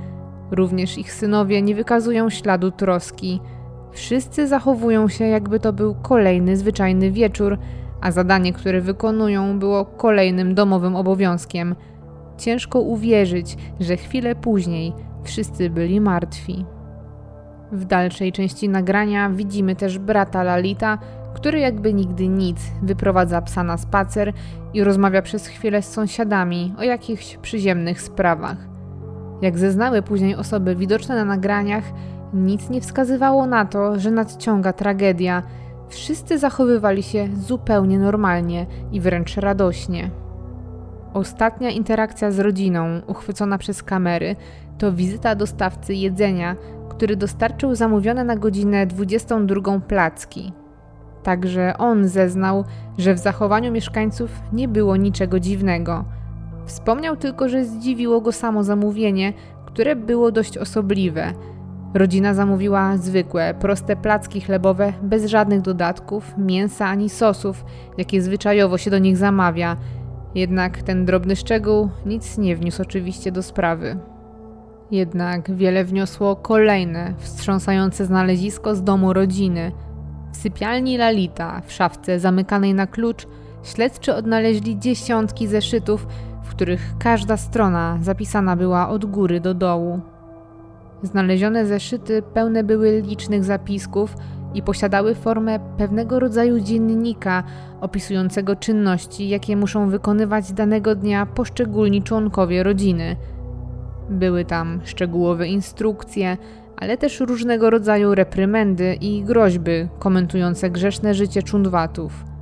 Również 0.51 0.97
ich 0.97 1.13
synowie 1.13 1.61
nie 1.61 1.75
wykazują 1.75 2.29
śladu 2.29 2.71
troski. 2.71 3.41
Wszyscy 3.91 4.47
zachowują 4.47 5.07
się, 5.07 5.25
jakby 5.25 5.59
to 5.59 5.73
był 5.73 5.95
kolejny 5.95 6.57
zwyczajny 6.57 7.11
wieczór, 7.11 7.57
a 8.05 8.11
zadanie, 8.11 8.53
które 8.53 8.81
wykonują, 8.81 9.59
było 9.59 9.85
kolejnym 9.85 10.55
domowym 10.55 10.95
obowiązkiem. 10.95 11.75
Ciężko 12.37 12.79
uwierzyć, 12.79 13.57
że 13.79 13.97
chwilę 13.97 14.35
później 14.35 14.93
wszyscy 15.23 15.69
byli 15.69 16.01
martwi. 16.01 16.65
W 17.71 17.85
dalszej 17.85 18.31
części 18.31 18.69
nagrania 18.69 19.29
widzimy 19.29 19.75
też 19.75 19.99
brata 19.99 20.43
Lalita, 20.43 20.97
który 21.33 21.59
jakby 21.59 21.93
nigdy 21.93 22.27
nic 22.27 22.57
wyprowadza 22.83 23.41
psa 23.41 23.63
na 23.63 23.77
spacer 23.77 24.33
i 24.73 24.83
rozmawia 24.83 25.21
przez 25.21 25.47
chwilę 25.47 25.81
z 25.81 25.91
sąsiadami 25.91 26.73
o 26.77 26.83
jakichś 26.83 27.37
przyziemnych 27.37 28.01
sprawach. 28.01 28.57
Jak 29.41 29.57
zeznały 29.57 30.01
później 30.01 30.35
osoby 30.35 30.75
widoczne 30.75 31.15
na 31.15 31.25
nagraniach, 31.25 31.83
nic 32.33 32.69
nie 32.69 32.81
wskazywało 32.81 33.45
na 33.45 33.65
to, 33.65 33.99
że 33.99 34.11
nadciąga 34.11 34.73
tragedia 34.73 35.43
Wszyscy 35.89 36.39
zachowywali 36.39 37.03
się 37.03 37.27
zupełnie 37.37 37.99
normalnie 37.99 38.65
i 38.91 39.01
wręcz 39.01 39.37
radośnie. 39.37 40.11
Ostatnia 41.13 41.69
interakcja 41.69 42.31
z 42.31 42.39
rodziną, 42.39 43.01
uchwycona 43.07 43.57
przez 43.57 43.83
kamery, 43.83 44.35
to 44.77 44.91
wizyta 44.91 45.35
dostawcy 45.35 45.93
jedzenia, 45.93 46.55
który 46.89 47.15
dostarczył 47.15 47.75
zamówione 47.75 48.23
na 48.23 48.35
godzinę 48.35 48.85
22 48.85 49.79
placki. 49.79 50.53
Także 51.23 51.77
on 51.77 52.07
zeznał, 52.07 52.63
że 52.97 53.13
w 53.13 53.19
zachowaniu 53.19 53.71
mieszkańców 53.71 54.31
nie 54.53 54.67
było 54.67 54.95
niczego 54.95 55.39
dziwnego. 55.39 56.05
Wspomniał 56.65 57.15
tylko, 57.15 57.49
że 57.49 57.65
zdziwiło 57.65 58.21
go 58.21 58.31
samo 58.31 58.63
zamówienie, 58.63 59.33
które 59.65 59.95
było 59.95 60.31
dość 60.31 60.57
osobliwe– 60.57 61.33
Rodzina 61.95 62.33
zamówiła 62.33 62.97
zwykłe, 62.97 63.53
proste 63.53 63.95
placki 63.95 64.41
chlebowe 64.41 64.93
bez 65.01 65.25
żadnych 65.25 65.61
dodatków, 65.61 66.33
mięsa 66.37 66.87
ani 66.87 67.09
sosów, 67.09 67.65
jakie 67.97 68.21
zwyczajowo 68.21 68.77
się 68.77 68.91
do 68.91 68.99
nich 68.99 69.17
zamawia. 69.17 69.77
Jednak 70.35 70.83
ten 70.83 71.05
drobny 71.05 71.35
szczegół 71.35 71.89
nic 72.05 72.37
nie 72.37 72.55
wniósł 72.55 72.81
oczywiście 72.81 73.31
do 73.31 73.43
sprawy. 73.43 73.97
Jednak 74.91 75.55
wiele 75.55 75.83
wniosło 75.83 76.35
kolejne, 76.35 77.13
wstrząsające 77.17 78.05
znalezisko 78.05 78.75
z 78.75 78.83
domu 78.83 79.13
rodziny. 79.13 79.71
W 80.31 80.37
sypialni 80.37 80.97
Lalita, 80.97 81.61
w 81.65 81.71
szafce 81.71 82.19
zamykanej 82.19 82.73
na 82.73 82.87
klucz, 82.87 83.27
śledczy 83.63 84.15
odnaleźli 84.15 84.79
dziesiątki 84.79 85.47
zeszytów, 85.47 86.07
w 86.43 86.49
których 86.49 86.93
każda 86.99 87.37
strona 87.37 87.97
zapisana 88.01 88.55
była 88.55 88.89
od 88.89 89.05
góry 89.05 89.39
do 89.39 89.53
dołu. 89.53 90.14
Znalezione 91.05 91.65
zeszyty 91.65 92.21
pełne 92.33 92.63
były 92.63 93.01
licznych 93.01 93.43
zapisków 93.43 94.15
i 94.53 94.61
posiadały 94.61 95.15
formę 95.15 95.59
pewnego 95.77 96.19
rodzaju 96.19 96.59
dziennika 96.59 97.43
opisującego 97.81 98.55
czynności, 98.55 99.29
jakie 99.29 99.57
muszą 99.57 99.89
wykonywać 99.89 100.53
danego 100.53 100.95
dnia 100.95 101.25
poszczególni 101.25 102.03
członkowie 102.03 102.63
rodziny. 102.63 103.15
Były 104.09 104.45
tam 104.45 104.81
szczegółowe 104.83 105.47
instrukcje, 105.47 106.37
ale 106.77 106.97
też 106.97 107.19
różnego 107.19 107.69
rodzaju 107.69 108.15
reprymendy 108.15 108.93
i 109.01 109.23
groźby 109.23 109.87
komentujące 109.99 110.69
grzeszne 110.69 111.13
życie 111.13 111.43
czundwatów. 111.43 112.34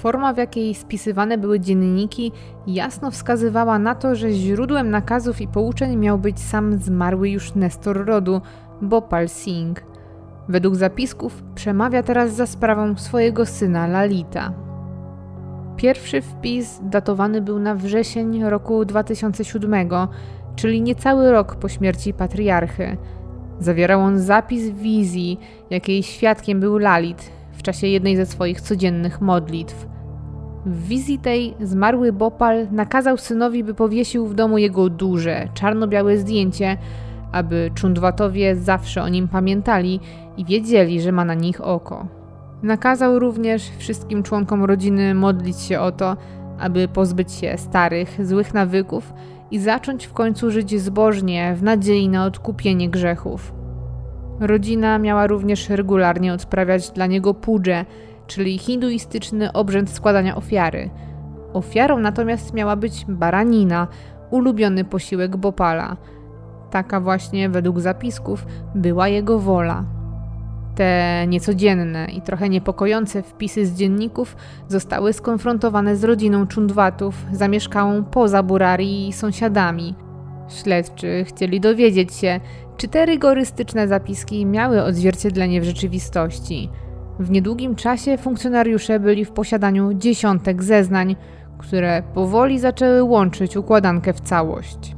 Forma, 0.00 0.32
w 0.32 0.36
jakiej 0.36 0.74
spisywane 0.74 1.38
były 1.38 1.60
dzienniki, 1.60 2.32
jasno 2.66 3.10
wskazywała 3.10 3.78
na 3.78 3.94
to, 3.94 4.14
że 4.14 4.32
źródłem 4.32 4.90
nakazów 4.90 5.40
i 5.40 5.48
pouczeń 5.48 5.96
miał 5.96 6.18
być 6.18 6.40
sam 6.40 6.78
zmarły 6.78 7.28
już 7.28 7.54
Nestor 7.54 8.06
rodu, 8.06 8.40
Bopal 8.82 9.28
Singh. 9.28 9.80
Według 10.48 10.74
zapisków 10.74 11.42
przemawia 11.54 12.02
teraz 12.02 12.32
za 12.32 12.46
sprawą 12.46 12.96
swojego 12.96 13.46
syna 13.46 13.86
Lalita. 13.86 14.52
Pierwszy 15.76 16.20
wpis 16.20 16.80
datowany 16.82 17.40
był 17.40 17.58
na 17.58 17.74
wrzesień 17.74 18.44
roku 18.44 18.84
2007, 18.84 19.88
czyli 20.56 20.82
niecały 20.82 21.30
rok 21.30 21.56
po 21.56 21.68
śmierci 21.68 22.14
patriarchy. 22.14 22.96
Zawierał 23.58 24.00
on 24.00 24.18
zapis 24.18 24.70
wizji, 24.70 25.40
jakiej 25.70 26.02
świadkiem 26.02 26.60
był 26.60 26.78
Lalit 26.78 27.39
w 27.60 27.62
czasie 27.62 27.86
jednej 27.86 28.16
ze 28.16 28.26
swoich 28.26 28.60
codziennych 28.60 29.20
modlitw. 29.20 29.86
W 30.66 30.88
wizji 30.88 31.18
tej 31.18 31.54
zmarły 31.60 32.12
Bopal 32.12 32.66
nakazał 32.70 33.16
synowi, 33.16 33.64
by 33.64 33.74
powiesił 33.74 34.26
w 34.26 34.34
domu 34.34 34.58
jego 34.58 34.88
duże, 34.88 35.48
czarno-białe 35.54 36.18
zdjęcie, 36.18 36.76
aby 37.32 37.70
Czundwatowie 37.74 38.56
zawsze 38.56 39.02
o 39.02 39.08
nim 39.08 39.28
pamiętali 39.28 40.00
i 40.36 40.44
wiedzieli, 40.44 41.00
że 41.00 41.12
ma 41.12 41.24
na 41.24 41.34
nich 41.34 41.60
oko. 41.60 42.06
Nakazał 42.62 43.18
również 43.18 43.70
wszystkim 43.78 44.22
członkom 44.22 44.64
rodziny 44.64 45.14
modlić 45.14 45.60
się 45.60 45.80
o 45.80 45.92
to, 45.92 46.16
aby 46.58 46.88
pozbyć 46.88 47.32
się 47.32 47.58
starych, 47.58 48.26
złych 48.26 48.54
nawyków 48.54 49.12
i 49.50 49.58
zacząć 49.58 50.06
w 50.06 50.12
końcu 50.12 50.50
żyć 50.50 50.80
zbożnie 50.80 51.54
w 51.56 51.62
nadziei 51.62 52.08
na 52.08 52.24
odkupienie 52.24 52.88
grzechów. 52.90 53.59
Rodzina 54.40 54.98
miała 54.98 55.26
również 55.26 55.68
regularnie 55.68 56.32
odprawiać 56.32 56.90
dla 56.90 57.06
niego 57.06 57.34
pudże, 57.34 57.84
czyli 58.26 58.58
hinduistyczny 58.58 59.52
obrzęd 59.52 59.90
składania 59.90 60.36
ofiary. 60.36 60.90
Ofiarą 61.52 61.98
natomiast 61.98 62.54
miała 62.54 62.76
być 62.76 63.04
baranina, 63.08 63.88
ulubiony 64.30 64.84
posiłek 64.84 65.36
Bopala. 65.36 65.96
Taka 66.70 67.00
właśnie 67.00 67.48
według 67.48 67.80
zapisków 67.80 68.46
była 68.74 69.08
jego 69.08 69.38
wola. 69.38 69.84
Te 70.74 71.24
niecodzienne 71.28 72.06
i 72.16 72.22
trochę 72.22 72.48
niepokojące 72.48 73.22
wpisy 73.22 73.66
z 73.66 73.74
dzienników 73.74 74.36
zostały 74.68 75.12
skonfrontowane 75.12 75.96
z 75.96 76.04
rodziną 76.04 76.46
Czundwatów, 76.46 77.26
zamieszkałą 77.32 78.04
poza 78.04 78.42
Burari 78.42 79.08
i 79.08 79.12
sąsiadami. 79.12 79.94
Śledczy 80.48 81.24
chcieli 81.24 81.60
dowiedzieć 81.60 82.14
się, 82.14 82.40
czy 82.80 82.88
te 82.88 83.06
rygorystyczne 83.06 83.88
zapiski 83.88 84.46
miały 84.46 84.82
odzwierciedlenie 84.82 85.60
w 85.60 85.64
rzeczywistości. 85.64 86.70
W 87.18 87.30
niedługim 87.30 87.74
czasie 87.74 88.18
funkcjonariusze 88.18 89.00
byli 89.00 89.24
w 89.24 89.30
posiadaniu 89.30 89.94
dziesiątek 89.94 90.62
zeznań, 90.62 91.16
które 91.58 92.02
powoli 92.14 92.58
zaczęły 92.58 93.02
łączyć 93.02 93.56
układankę 93.56 94.12
w 94.12 94.20
całość. 94.20 94.96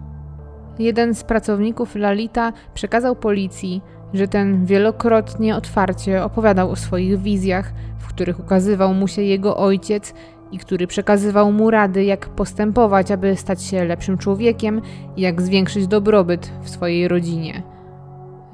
Jeden 0.78 1.14
z 1.14 1.24
pracowników 1.24 1.94
Lalita 1.94 2.52
przekazał 2.74 3.16
policji, 3.16 3.82
że 4.14 4.28
ten 4.28 4.66
wielokrotnie 4.66 5.56
otwarcie 5.56 6.24
opowiadał 6.24 6.70
o 6.70 6.76
swoich 6.76 7.18
wizjach, 7.18 7.72
w 7.98 8.06
których 8.06 8.40
ukazywał 8.40 8.94
mu 8.94 9.08
się 9.08 9.22
jego 9.22 9.56
ojciec 9.56 10.14
i 10.52 10.58
który 10.58 10.86
przekazywał 10.86 11.52
mu 11.52 11.70
rady, 11.70 12.04
jak 12.04 12.28
postępować, 12.28 13.10
aby 13.10 13.36
stać 13.36 13.62
się 13.62 13.84
lepszym 13.84 14.18
człowiekiem 14.18 14.82
i 15.16 15.20
jak 15.20 15.42
zwiększyć 15.42 15.86
dobrobyt 15.86 16.52
w 16.62 16.70
swojej 16.70 17.08
rodzinie. 17.08 17.71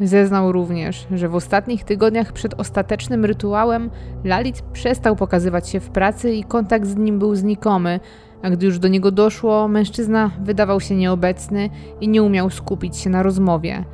Zeznał 0.01 0.53
również, 0.53 1.07
że 1.15 1.29
w 1.29 1.35
ostatnich 1.35 1.85
tygodniach 1.85 2.33
przed 2.33 2.61
ostatecznym 2.61 3.25
rytuałem 3.25 3.91
Lalit 4.25 4.63
przestał 4.63 5.17
pokazywać 5.17 5.69
się 5.69 5.81
w 5.81 5.91
pracy 5.91 6.33
i 6.33 6.45
kontakt 6.45 6.87
z 6.87 6.97
nim 6.97 7.19
był 7.19 7.35
znikomy, 7.35 8.01
a 8.43 8.51
gdy 8.51 8.67
już 8.67 8.79
do 8.79 8.89
niego 8.89 9.11
doszło, 9.11 9.69
mężczyzna 9.69 10.31
wydawał 10.43 10.81
się 10.81 10.97
nieobecny 10.97 11.71
i 12.01 12.09
nie 12.09 12.23
umiał 12.23 12.51
skupić 12.51 12.97
się 12.97 13.11
na 13.11 13.23
rozmowie. 13.23 13.85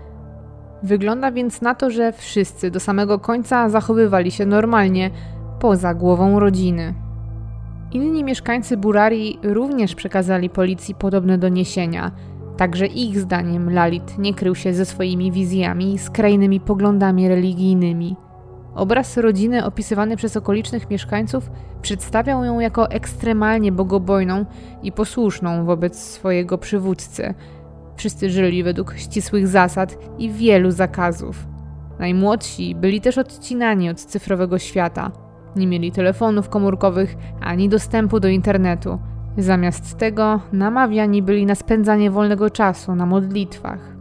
Wygląda 0.82 1.32
więc 1.32 1.60
na 1.60 1.74
to, 1.74 1.90
że 1.90 2.12
wszyscy 2.12 2.70
do 2.70 2.80
samego 2.80 3.18
końca 3.18 3.68
zachowywali 3.68 4.30
się 4.30 4.46
normalnie, 4.46 5.10
poza 5.60 5.94
głową 5.94 6.40
rodziny. 6.40 6.94
Inni 7.92 8.24
mieszkańcy 8.24 8.76
Burarii 8.76 9.38
również 9.42 9.94
przekazali 9.94 10.50
policji 10.50 10.94
podobne 10.94 11.38
doniesienia. 11.38 12.10
Także 12.56 12.86
ich 12.86 13.20
zdaniem 13.20 13.70
Lalit 13.70 14.18
nie 14.18 14.34
krył 14.34 14.54
się 14.54 14.74
ze 14.74 14.84
swoimi 14.84 15.32
wizjami 15.32 15.94
i 15.94 15.98
skrajnymi 15.98 16.60
poglądami 16.60 17.28
religijnymi. 17.28 18.16
Obraz 18.74 19.16
rodziny 19.16 19.64
opisywany 19.64 20.16
przez 20.16 20.36
okolicznych 20.36 20.90
mieszkańców 20.90 21.50
przedstawiał 21.82 22.44
ją 22.44 22.60
jako 22.60 22.90
ekstremalnie 22.90 23.72
bogobojną 23.72 24.46
i 24.82 24.92
posłuszną 24.92 25.64
wobec 25.64 25.98
swojego 25.98 26.58
przywódcy– 26.58 27.34
Wszyscy 27.96 28.30
żyli 28.30 28.62
według 28.62 28.94
ścisłych 28.96 29.48
zasad 29.48 29.98
i 30.18 30.30
wielu 30.30 30.70
zakazów. 30.70 31.46
Najmłodsi 31.98 32.74
byli 32.74 33.00
też 33.00 33.18
odcinani 33.18 33.90
od 33.90 34.00
cyfrowego 34.00 34.58
świata. 34.58 35.10
Nie 35.56 35.66
mieli 35.66 35.92
telefonów 35.92 36.48
komórkowych 36.48 37.16
ani 37.40 37.68
dostępu 37.68 38.20
do 38.20 38.28
internetu. 38.28 38.98
Zamiast 39.38 39.98
tego 39.98 40.40
namawiani 40.52 41.22
byli 41.22 41.46
na 41.46 41.54
spędzanie 41.54 42.10
wolnego 42.10 42.50
czasu 42.50 42.94
na 42.94 43.06
modlitwach. 43.06 43.94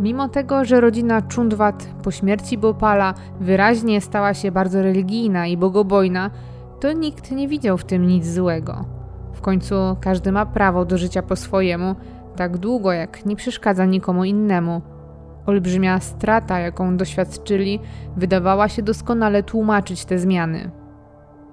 Mimo 0.00 0.28
tego, 0.28 0.64
że 0.64 0.80
rodzina 0.80 1.22
Chundwat 1.34 1.88
po 2.02 2.10
śmierci 2.10 2.58
Bopala 2.58 3.14
wyraźnie 3.40 4.00
stała 4.00 4.34
się 4.34 4.52
bardzo 4.52 4.82
religijna 4.82 5.46
i 5.46 5.56
bogobojna, 5.56 6.30
to 6.80 6.92
nikt 6.92 7.30
nie 7.30 7.48
widział 7.48 7.78
w 7.78 7.84
tym 7.84 8.06
nic 8.06 8.26
złego. 8.26 8.84
W 9.34 9.40
końcu 9.40 9.74
każdy 10.00 10.32
ma 10.32 10.46
prawo 10.46 10.84
do 10.84 10.98
życia 10.98 11.22
po 11.22 11.36
swojemu, 11.36 11.94
tak 12.36 12.58
długo, 12.58 12.92
jak 12.92 13.26
nie 13.26 13.36
przeszkadza 13.36 13.84
nikomu 13.84 14.24
innemu. 14.24 14.82
Olbrzymia 15.46 16.00
strata, 16.00 16.58
jaką 16.58 16.96
doświadczyli, 16.96 17.80
wydawała 18.16 18.68
się 18.68 18.82
doskonale 18.82 19.42
tłumaczyć 19.42 20.04
te 20.04 20.18
zmiany. 20.18 20.70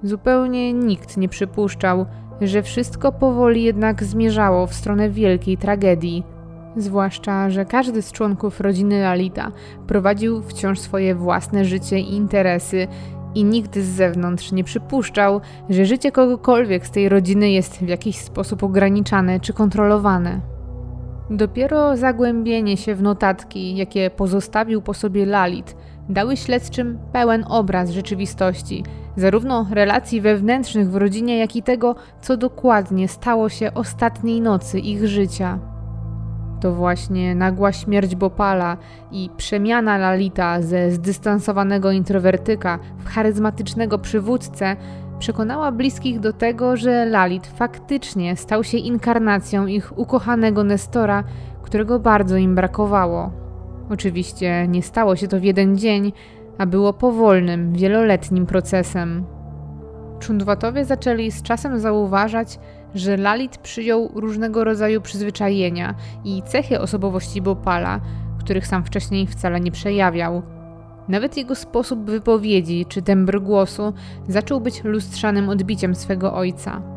Zupełnie 0.04 0.74
nikt 0.74 1.18
nie 1.18 1.30
przypuszczał, 1.30 2.06
że 2.42 2.64
wszystko 2.64 3.12
powoli 3.12 3.64
jednak 3.64 4.04
zmierzało 4.04 4.68
w 4.68 4.74
stronę 4.74 5.10
wielkiej 5.10 5.58
tragedii. 5.58 6.24
Zwłaszcza, 6.78 7.50
że 7.50 7.66
każdy 7.66 8.02
z 8.02 8.12
członków 8.12 8.62
rodziny 8.62 9.02
Lalita 9.02 9.52
prowadził 9.88 10.42
wciąż 10.42 10.80
swoje 10.80 11.16
własne 11.16 11.66
życie 11.66 12.00
i 12.00 12.14
interesy, 12.14 12.88
i 13.36 13.44
nikt 13.44 13.76
z 13.76 13.86
zewnątrz 13.86 14.52
nie 14.52 14.64
przypuszczał, 14.64 15.42
że 15.70 15.86
życie 15.86 16.12
kogokolwiek 16.12 16.88
z 16.88 16.92
tej 16.92 17.10
rodziny 17.10 17.52
jest 17.52 17.78
w 17.78 17.88
jakiś 17.88 18.18
sposób 18.18 18.64
ograniczane 18.64 19.40
czy 19.40 19.54
kontrolowane. 19.54 20.42
Dopiero 21.30 21.98
zagłębienie 21.98 22.78
się 22.78 22.96
w 22.96 23.02
notatki, 23.02 23.76
jakie 23.76 24.10
pozostawił 24.10 24.82
po 24.82 24.94
sobie 24.94 25.26
Lalit, 25.26 25.76
dały 26.10 26.38
śledczym 26.38 26.98
pełen 27.12 27.46
obraz 27.50 27.90
rzeczywistości, 27.90 28.84
zarówno 29.16 29.68
relacji 29.72 30.22
wewnętrznych 30.22 30.92
w 30.92 30.96
rodzinie, 30.96 31.38
jak 31.38 31.56
i 31.56 31.64
tego, 31.64 31.96
co 32.22 32.38
dokładnie 32.38 33.08
stało 33.08 33.50
się 33.50 33.74
ostatniej 33.74 34.42
nocy 34.42 34.80
ich 34.80 35.08
życia. 35.08 35.60
To 36.62 36.72
właśnie 36.72 37.36
nagła 37.36 37.72
śmierć 37.72 38.16
Bopala 38.16 38.78
i 39.12 39.30
przemiana 39.38 39.98
Lalita 39.98 40.62
ze 40.62 40.92
zdystansowanego 40.92 41.92
introwertyka 41.92 42.80
w 42.98 43.10
charyzmatycznego 43.10 44.00
przywódcę 44.00 44.76
przekonała 45.20 45.72
bliskich 45.72 46.20
do 46.20 46.34
tego, 46.34 46.78
że 46.78 47.06
Lalit 47.06 47.48
faktycznie 47.48 48.36
stał 48.36 48.64
się 48.64 48.78
inkarnacją 48.78 49.68
ich 49.68 49.98
ukochanego 49.98 50.64
Nestora, 50.64 51.24
którego 51.64 52.00
bardzo 52.00 52.38
im 52.38 52.56
brakowało. 52.56 53.45
Oczywiście 53.90 54.68
nie 54.68 54.84
stało 54.84 55.16
się 55.16 55.28
to 55.28 55.40
w 55.40 55.44
jeden 55.44 55.78
dzień, 55.78 56.14
a 56.58 56.66
było 56.66 56.94
powolnym, 56.94 57.74
wieloletnim 57.74 58.46
procesem. 58.46 59.26
Czundwatowie 60.20 60.86
zaczęli 60.86 61.32
z 61.32 61.42
czasem 61.42 61.80
zauważać, 61.80 62.60
że 62.96 63.18
Lalit 63.18 63.58
przyjął 63.58 64.12
różnego 64.16 64.64
rodzaju 64.64 65.02
przyzwyczajenia 65.02 65.96
i 66.24 66.42
cechy 66.44 66.80
osobowości 66.80 67.42
Bopala, 67.42 68.00
których 68.40 68.68
sam 68.68 68.84
wcześniej 68.84 69.28
wcale 69.28 69.60
nie 69.60 69.72
przejawiał– 69.72 70.42
nawet 71.08 71.38
jego 71.38 71.56
sposób 71.56 72.10
wypowiedzi 72.10 72.86
czy 72.86 73.02
tembr 73.02 73.40
głosu 73.40 73.94
zaczął 74.28 74.62
być 74.62 74.84
lustrzanym 74.84 75.50
odbiciem 75.50 75.96
swego 75.96 76.34
ojca. 76.34 76.95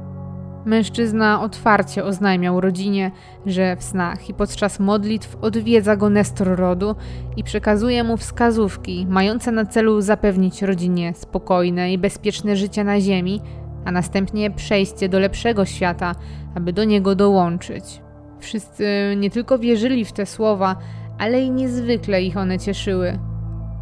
Mężczyzna 0.65 1.43
otwarcie 1.43 2.05
oznajmiał 2.05 2.61
rodzinie, 2.61 3.11
że 3.47 3.77
w 3.77 3.85
snach 3.85 4.29
i 4.29 4.35
podczas 4.35 4.81
modlitw 4.81 5.37
odwiedza 5.41 5.97
go 5.97 6.11
Nestor 6.11 6.57
rodu 6.57 6.95
i 7.37 7.45
przekazuje 7.45 8.05
mu 8.05 8.17
wskazówki 8.17 9.07
mające 9.11 9.53
na 9.53 9.67
celu 9.67 10.01
zapewnić 10.01 10.63
rodzinie 10.63 11.13
spokojne 11.15 11.93
i 11.93 11.99
bezpieczne 11.99 12.57
życie 12.57 12.85
na 12.85 13.01
ziemi, 13.01 13.41
a 13.85 13.93
następnie 13.93 14.51
przejście 14.51 15.09
do 15.09 15.19
lepszego 15.19 15.65
świata, 15.65 16.15
aby 16.55 16.73
do 16.73 16.85
niego 16.85 17.15
dołączyć. 17.15 18.03
Wszyscy 18.41 18.87
nie 19.17 19.31
tylko 19.31 19.59
wierzyli 19.59 20.05
w 20.05 20.13
te 20.13 20.27
słowa, 20.27 20.77
ale 21.19 21.43
i 21.43 21.51
niezwykle 21.51 22.23
ich 22.23 22.37
one 22.37 22.59
cieszyły. 22.59 23.19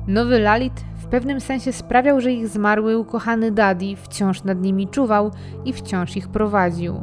Nowy 0.08 0.38
Lalit 0.38 0.84
w 0.96 1.06
pewnym 1.06 1.40
sensie 1.40 1.72
sprawiał, 1.72 2.20
że 2.20 2.32
ich 2.32 2.48
zmarły 2.48 2.98
ukochany 2.98 3.50
Daddy 3.50 3.96
wciąż 3.96 4.44
nad 4.44 4.60
nimi 4.60 4.88
czuwał 4.88 5.30
i 5.64 5.72
wciąż 5.72 6.16
ich 6.16 6.28
prowadził. 6.28 7.00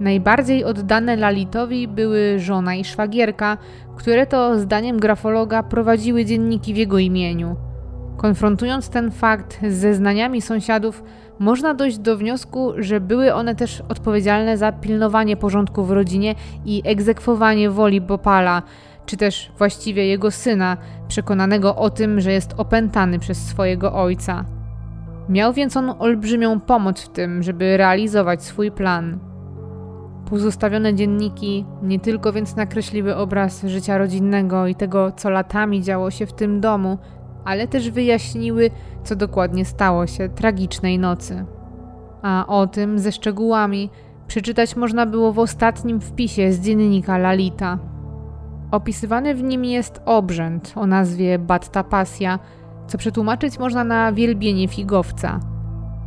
Najbardziej 0.00 0.64
oddane 0.64 1.16
Lalitowi 1.16 1.88
były 1.88 2.38
żona 2.38 2.74
i 2.74 2.84
szwagierka, 2.84 3.58
które 3.96 4.26
to, 4.26 4.58
zdaniem 4.58 4.98
grafologa, 4.98 5.62
prowadziły 5.62 6.24
dzienniki 6.24 6.74
w 6.74 6.76
jego 6.76 6.98
imieniu. 6.98 7.56
Konfrontując 8.16 8.88
ten 8.88 9.10
fakt 9.10 9.60
z 9.68 9.74
zeznaniami 9.74 10.42
sąsiadów, 10.42 11.02
można 11.38 11.74
dojść 11.74 11.98
do 11.98 12.16
wniosku, 12.16 12.72
że 12.78 13.00
były 13.00 13.34
one 13.34 13.54
też 13.54 13.82
odpowiedzialne 13.88 14.56
za 14.56 14.72
pilnowanie 14.72 15.36
porządku 15.36 15.84
w 15.84 15.90
rodzinie 15.90 16.34
i 16.64 16.82
egzekwowanie 16.84 17.70
woli 17.70 18.00
Bopala, 18.00 18.62
czy 19.10 19.16
też 19.16 19.52
właściwie 19.58 20.06
jego 20.06 20.30
syna, 20.30 20.76
przekonanego 21.08 21.76
o 21.76 21.90
tym, 21.90 22.20
że 22.20 22.32
jest 22.32 22.54
opętany 22.56 23.18
przez 23.18 23.46
swojego 23.46 23.94
ojca. 23.94 24.44
Miał 25.28 25.52
więc 25.52 25.76
on 25.76 25.94
olbrzymią 25.98 26.60
pomoc 26.60 27.00
w 27.02 27.08
tym, 27.08 27.42
żeby 27.42 27.76
realizować 27.76 28.42
swój 28.42 28.70
plan. 28.70 29.18
Pozostawione 30.30 30.94
dzienniki 30.94 31.64
nie 31.82 32.00
tylko 32.00 32.32
więc 32.32 32.56
nakreśliły 32.56 33.16
obraz 33.16 33.64
życia 33.64 33.98
rodzinnego 33.98 34.66
i 34.66 34.74
tego, 34.74 35.12
co 35.12 35.30
latami 35.30 35.82
działo 35.82 36.10
się 36.10 36.26
w 36.26 36.32
tym 36.32 36.60
domu, 36.60 36.98
ale 37.44 37.68
też 37.68 37.90
wyjaśniły, 37.90 38.70
co 39.04 39.16
dokładnie 39.16 39.64
stało 39.64 40.06
się 40.06 40.28
tragicznej 40.28 40.98
nocy. 40.98 41.44
A 42.22 42.44
o 42.48 42.66
tym 42.66 42.98
ze 42.98 43.12
szczegółami 43.12 43.90
przeczytać 44.26 44.76
można 44.76 45.06
było 45.06 45.32
w 45.32 45.38
ostatnim 45.38 46.00
wpisie 46.00 46.52
z 46.52 46.60
dziennika 46.60 47.18
Lalita. 47.18 47.78
Opisywany 48.70 49.34
w 49.34 49.42
nim 49.42 49.64
jest 49.64 50.00
obrzęd 50.04 50.72
o 50.76 50.86
nazwie 50.86 51.38
Batta 51.38 51.84
Pasja, 51.84 52.38
co 52.86 52.98
przetłumaczyć 52.98 53.58
można 53.58 53.84
na 53.84 54.12
wielbienie 54.12 54.68
figowca. 54.68 55.40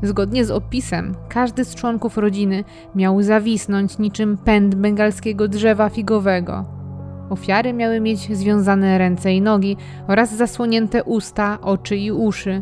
Zgodnie 0.03 0.45
z 0.45 0.51
opisem, 0.51 1.15
każdy 1.29 1.65
z 1.65 1.75
członków 1.75 2.17
rodziny 2.17 2.63
miał 2.95 3.21
zawisnąć 3.21 3.97
niczym 3.97 4.37
pęd 4.37 4.75
bengalskiego 4.75 5.47
drzewa 5.47 5.89
figowego. 5.89 6.65
Ofiary 7.29 7.73
miały 7.73 7.99
mieć 7.99 8.37
związane 8.37 8.97
ręce 8.97 9.33
i 9.33 9.41
nogi 9.41 9.77
oraz 10.07 10.35
zasłonięte 10.35 11.03
usta, 11.03 11.57
oczy 11.61 11.97
i 11.97 12.11
uszy. 12.11 12.61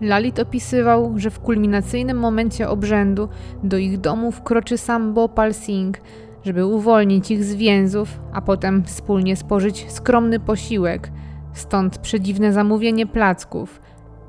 Lalit 0.00 0.38
opisywał, 0.38 1.12
że 1.16 1.30
w 1.30 1.40
kulminacyjnym 1.40 2.18
momencie 2.18 2.68
obrzędu 2.68 3.28
do 3.62 3.78
ich 3.78 3.98
domu 3.98 4.32
wkroczy 4.32 4.78
sam 4.78 5.14
Bopal 5.14 5.54
Singh, 5.54 6.00
żeby 6.44 6.66
uwolnić 6.66 7.30
ich 7.30 7.44
z 7.44 7.54
więzów, 7.54 8.20
a 8.32 8.40
potem 8.40 8.84
wspólnie 8.84 9.36
spożyć 9.36 9.86
skromny 9.88 10.40
posiłek, 10.40 11.10
stąd 11.52 11.98
przedziwne 11.98 12.52
zamówienie 12.52 13.06
placków. 13.06 13.80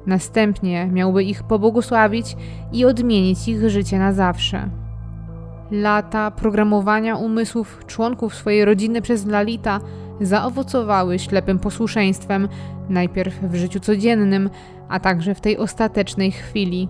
Następnie 0.06 0.88
miałby 0.88 1.24
ich 1.24 1.44
pobłogosławić 1.44 2.36
i 2.72 2.86
odmienić 2.86 3.48
ich 3.48 3.70
życie 3.70 4.00
na 4.00 4.14
zawsze. 4.14 4.70
Lata 5.72 6.32
programowania 6.32 7.16
umysłów 7.16 7.84
członków 7.88 8.36
swojej 8.36 8.66
rodziny 8.66 9.02
przez 9.02 9.26
Lalita 9.26 9.80
zaowocowały 10.22 11.20
ślepym 11.20 11.60
posłuszeństwem, 11.60 12.48
najpierw 12.90 13.42
w 13.42 13.56
życiu 13.56 13.80
codziennym, 13.80 14.50
a 14.90 15.00
także 15.00 15.36
w 15.36 15.42
tej 15.42 15.58
ostatecznej 15.58 16.32
chwili. 16.32 16.90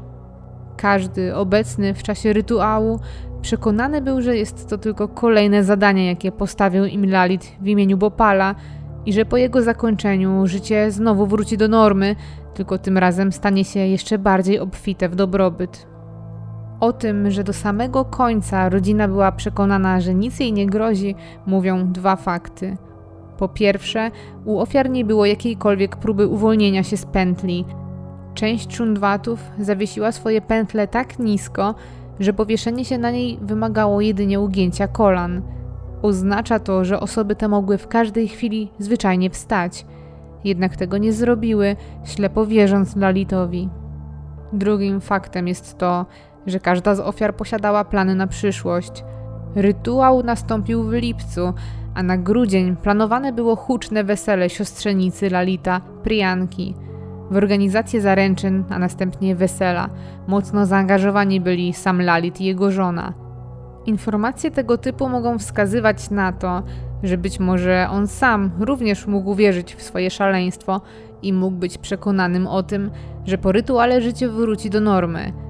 Każdy 0.81 1.35
obecny 1.35 1.93
w 1.93 2.03
czasie 2.03 2.33
rytuału 2.33 2.99
przekonany 3.41 4.01
był, 4.01 4.21
że 4.21 4.37
jest 4.37 4.69
to 4.69 4.77
tylko 4.77 5.07
kolejne 5.07 5.63
zadanie, 5.63 6.05
jakie 6.05 6.31
postawił 6.31 6.85
im 6.85 7.11
Lalit 7.11 7.55
w 7.61 7.67
imieniu 7.67 7.97
Bopala 7.97 8.55
i 9.05 9.13
że 9.13 9.25
po 9.25 9.37
jego 9.37 9.61
zakończeniu 9.61 10.47
życie 10.47 10.91
znowu 10.91 11.25
wróci 11.25 11.57
do 11.57 11.67
normy, 11.67 12.15
tylko 12.53 12.77
tym 12.77 12.97
razem 12.97 13.31
stanie 13.31 13.65
się 13.65 13.79
jeszcze 13.79 14.17
bardziej 14.17 14.59
obfite 14.59 15.09
w 15.09 15.15
dobrobyt. 15.15 15.87
O 16.79 16.93
tym, 16.93 17.31
że 17.31 17.43
do 17.43 17.53
samego 17.53 18.05
końca 18.05 18.69
rodzina 18.69 19.07
była 19.07 19.31
przekonana, 19.31 19.99
że 19.99 20.13
nic 20.13 20.39
jej 20.39 20.53
nie 20.53 20.67
grozi, 20.67 21.15
mówią 21.45 21.91
dwa 21.91 22.15
fakty. 22.15 22.77
Po 23.37 23.47
pierwsze, 23.47 24.11
u 24.45 24.59
ofiar 24.59 24.89
nie 24.89 25.05
było 25.05 25.25
jakiejkolwiek 25.25 25.95
próby 25.95 26.27
uwolnienia 26.27 26.83
się 26.83 26.97
z 26.97 27.05
pętli. 27.05 27.65
Część 28.33 28.67
czundwatów 28.67 29.39
zawiesiła 29.59 30.11
swoje 30.11 30.41
pętle 30.41 30.87
tak 30.87 31.19
nisko, 31.19 31.75
że 32.19 32.33
powieszenie 32.33 32.85
się 32.85 32.97
na 32.97 33.11
niej 33.11 33.39
wymagało 33.41 34.01
jedynie 34.01 34.39
ugięcia 34.39 34.87
kolan. 34.87 35.41
Oznacza 36.01 36.59
to, 36.59 36.85
że 36.85 36.99
osoby 36.99 37.35
te 37.35 37.47
mogły 37.47 37.77
w 37.77 37.87
każdej 37.87 38.27
chwili 38.27 38.71
zwyczajnie 38.79 39.29
wstać. 39.29 39.85
Jednak 40.43 40.75
tego 40.75 40.97
nie 40.97 41.13
zrobiły, 41.13 41.75
ślepo 42.05 42.45
wierząc 42.45 42.95
Lalitowi. 42.95 43.69
Drugim 44.53 45.01
faktem 45.01 45.47
jest 45.47 45.77
to, 45.77 46.05
że 46.47 46.59
każda 46.59 46.95
z 46.95 46.99
ofiar 46.99 47.35
posiadała 47.35 47.85
plany 47.85 48.15
na 48.15 48.27
przyszłość. 48.27 49.03
Rytuał 49.55 50.23
nastąpił 50.23 50.83
w 50.83 50.93
lipcu, 50.93 51.53
a 51.95 52.03
na 52.03 52.17
grudzień 52.17 52.75
planowane 52.75 53.33
było 53.33 53.55
huczne 53.55 54.03
wesele 54.03 54.49
siostrzenicy 54.49 55.29
Lalita, 55.29 55.81
Priyanki. 56.03 56.75
W 57.31 57.37
organizację 57.37 58.01
zaręczyn, 58.01 58.63
a 58.69 58.79
następnie 58.79 59.35
wesela, 59.35 59.89
mocno 60.27 60.65
zaangażowani 60.65 61.41
byli 61.41 61.73
sam 61.73 62.01
Lalit 62.01 62.41
i 62.41 62.45
jego 62.45 62.71
żona. 62.71 63.13
Informacje 63.85 64.51
tego 64.51 64.77
typu 64.77 65.09
mogą 65.09 65.39
wskazywać 65.39 66.09
na 66.09 66.31
to, 66.31 66.63
że 67.03 67.17
być 67.17 67.39
może 67.39 67.87
on 67.91 68.07
sam 68.07 68.51
również 68.59 69.07
mógł 69.07 69.35
wierzyć 69.35 69.75
w 69.75 69.81
swoje 69.81 70.09
szaleństwo 70.09 70.81
i 71.21 71.33
mógł 71.33 71.57
być 71.57 71.77
przekonanym 71.77 72.47
o 72.47 72.63
tym, 72.63 72.91
że 73.25 73.37
po 73.37 73.51
rytuale 73.51 74.01
życie 74.01 74.29
wróci 74.29 74.69
do 74.69 74.81
normy– 74.81 75.33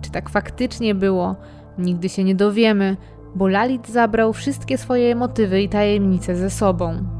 czy 0.00 0.10
tak 0.10 0.30
faktycznie 0.30 0.94
było, 0.94 1.36
nigdy 1.78 2.08
się 2.08 2.24
nie 2.24 2.34
dowiemy, 2.34 2.96
bo 3.34 3.48
Lalit 3.48 3.88
zabrał 3.88 4.32
wszystkie 4.32 4.78
swoje 4.78 5.14
motywy 5.14 5.62
i 5.62 5.68
tajemnice 5.68 6.36
ze 6.36 6.50
sobą. 6.50 7.19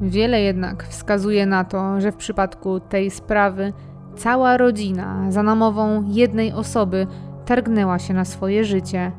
Wiele 0.00 0.40
jednak 0.40 0.84
wskazuje 0.84 1.46
na 1.46 1.64
to, 1.64 2.00
że 2.00 2.12
w 2.12 2.16
przypadku 2.16 2.80
tej 2.80 3.10
sprawy 3.10 3.72
cała 4.16 4.56
rodzina 4.56 5.32
za 5.32 5.42
namową 5.42 6.04
jednej 6.08 6.52
osoby 6.52 7.06
targnęła 7.46 7.98
się 7.98 8.14
na 8.14 8.24
swoje 8.24 8.64
życie. 8.64 9.12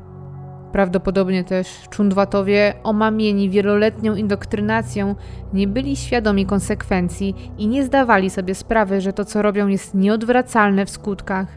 Prawdopodobnie 0.71 1.43
też 1.43 1.67
Czundwatowie, 1.89 2.73
omamieni 2.83 3.49
wieloletnią 3.49 4.15
indoktrynacją, 4.15 5.15
nie 5.53 5.67
byli 5.67 5.95
świadomi 5.95 6.45
konsekwencji 6.45 7.35
i 7.57 7.67
nie 7.67 7.83
zdawali 7.83 8.29
sobie 8.29 8.55
sprawy, 8.55 9.01
że 9.01 9.13
to, 9.13 9.25
co 9.25 9.41
robią, 9.41 9.67
jest 9.67 9.93
nieodwracalne 9.95 10.85
w 10.85 10.89
skutkach. 10.89 11.47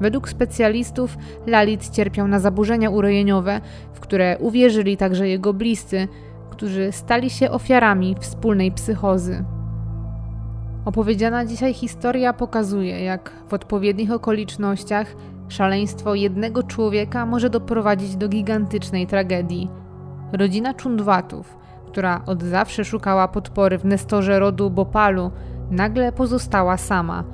Według 0.00 0.28
specjalistów 0.28 1.16
Lalit 1.46 1.90
cierpiał 1.90 2.28
na 2.28 2.40
zaburzenia 2.40 2.90
urojeniowe, 2.90 3.60
w 3.92 4.00
które 4.00 4.38
uwierzyli 4.38 4.96
także 4.96 5.28
jego 5.28 5.54
bliscy, 5.54 6.08
którzy 6.52 6.92
stali 6.92 7.30
się 7.30 7.50
ofiarami 7.50 8.16
wspólnej 8.20 8.72
psychozy. 8.72 9.44
Opowiedziana 10.84 11.44
dzisiaj 11.44 11.74
historia 11.74 12.32
pokazuje, 12.32 13.04
jak 13.04 13.32
w 13.48 13.54
odpowiednich 13.54 14.12
okolicznościach 14.12 15.16
szaleństwo 15.48 16.14
jednego 16.14 16.62
człowieka 16.62 17.26
może 17.26 17.50
doprowadzić 17.50 18.16
do 18.16 18.28
gigantycznej 18.28 19.06
tragedii. 19.06 19.70
Rodzina 20.32 20.74
Czundwatów, 20.74 21.56
która 21.86 22.22
od 22.26 22.42
zawsze 22.42 22.84
szukała 22.84 23.28
podpory 23.28 23.78
w 23.78 23.84
nestorze 23.84 24.38
rodu 24.38 24.70
Bopalu, 24.70 25.30
nagle 25.70 26.12
pozostała 26.12 26.76
sama– 26.76 27.24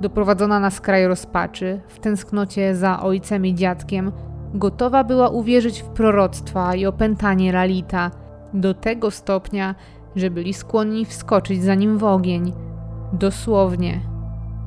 doprowadzona 0.00 0.60
na 0.60 0.70
skraj 0.70 1.06
rozpaczy, 1.06 1.80
w 1.88 1.98
tęsknocie 1.98 2.74
za 2.74 3.02
ojcem 3.02 3.46
i 3.46 3.54
dziadkiem, 3.54 4.12
gotowa 4.54 5.04
była 5.04 5.28
uwierzyć 5.28 5.82
w 5.82 5.88
proroctwa 5.88 6.74
i 6.74 6.86
opętanie 6.86 7.52
Lalita 7.52 8.10
do 8.54 8.74
tego 8.74 9.10
stopnia, 9.10 9.74
że 10.16 10.30
byli 10.30 10.54
skłonni 10.54 11.04
wskoczyć 11.04 11.62
za 11.62 11.74
nim 11.74 11.98
w 11.98 12.04
ogień. 12.04 12.52
Dosłownie. 13.12 14.00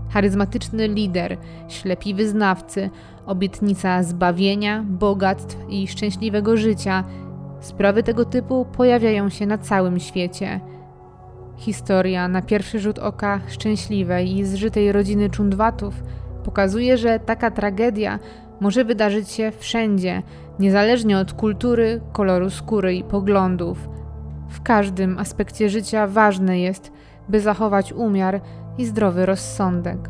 Charyzmatyczny 0.09 0.87
lider, 0.87 1.37
ślepi 1.67 2.13
wyznawcy, 2.13 2.89
obietnica 3.25 4.03
zbawienia, 4.03 4.85
bogactw 4.87 5.57
i 5.69 5.87
szczęśliwego 5.87 6.57
życia. 6.57 7.03
Sprawy 7.59 8.03
tego 8.03 8.25
typu 8.25 8.65
pojawiają 8.65 9.29
się 9.29 9.45
na 9.45 9.57
całym 9.57 9.99
świecie– 9.99 10.59
Historia 11.57 12.27
na 12.27 12.41
pierwszy 12.41 12.79
rzut 12.79 12.99
oka 12.99 13.41
szczęśliwej 13.47 14.37
i 14.37 14.45
zżytej 14.45 14.91
rodziny 14.91 15.29
Czundwatów 15.29 16.03
pokazuje, 16.43 16.97
że 16.97 17.19
taka 17.19 17.51
tragedia 17.51 18.19
może 18.63 18.85
wydarzyć 18.85 19.31
się 19.31 19.51
wszędzie, 19.51 20.23
niezależnie 20.59 21.17
od 21.17 21.33
kultury, 21.33 22.01
koloru 22.13 22.49
skóry 22.49 22.95
i 22.95 23.03
poglądów. 23.03 23.89
W 24.49 24.61
każdym 24.61 25.19
aspekcie 25.19 25.69
życia 25.69 26.07
ważne 26.07 26.59
jest, 26.59 26.91
by 27.29 27.39
zachować 27.39 27.93
umiar 27.93 28.41
i 28.77 28.85
zdrowy 28.85 29.25
rozsądek. 29.25 30.09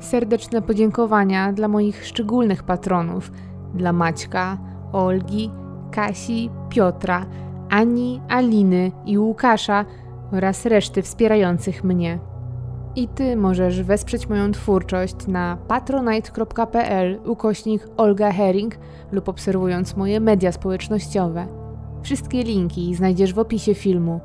Serdeczne 0.00 0.62
podziękowania 0.62 1.52
dla 1.52 1.68
moich 1.68 2.06
szczególnych 2.06 2.62
patronów, 2.62 3.32
dla 3.74 3.92
Maćka, 3.92 4.58
Olgi, 4.92 5.50
Kasi, 5.90 6.50
Piotra 6.68 7.26
ani, 7.70 8.20
Aliny 8.28 8.92
i 9.06 9.18
Łukasza 9.18 9.84
oraz 10.32 10.66
reszty 10.66 11.02
wspierających 11.02 11.84
mnie. 11.84 12.18
I 12.98 13.08
Ty 13.08 13.36
możesz 13.36 13.82
wesprzeć 13.82 14.28
moją 14.28 14.52
twórczość 14.52 15.26
na 15.26 15.58
patronite.pl 15.68 17.18
ukośnik 17.26 17.82
Olga 17.96 18.32
Herring 18.32 18.78
lub 19.12 19.28
obserwując 19.28 19.96
moje 19.96 20.20
media 20.20 20.52
społecznościowe. 20.52 21.46
Wszystkie 22.02 22.42
linki 22.42 22.94
znajdziesz 22.94 23.34
w 23.34 23.38
opisie 23.38 23.74
filmu. 23.74 24.20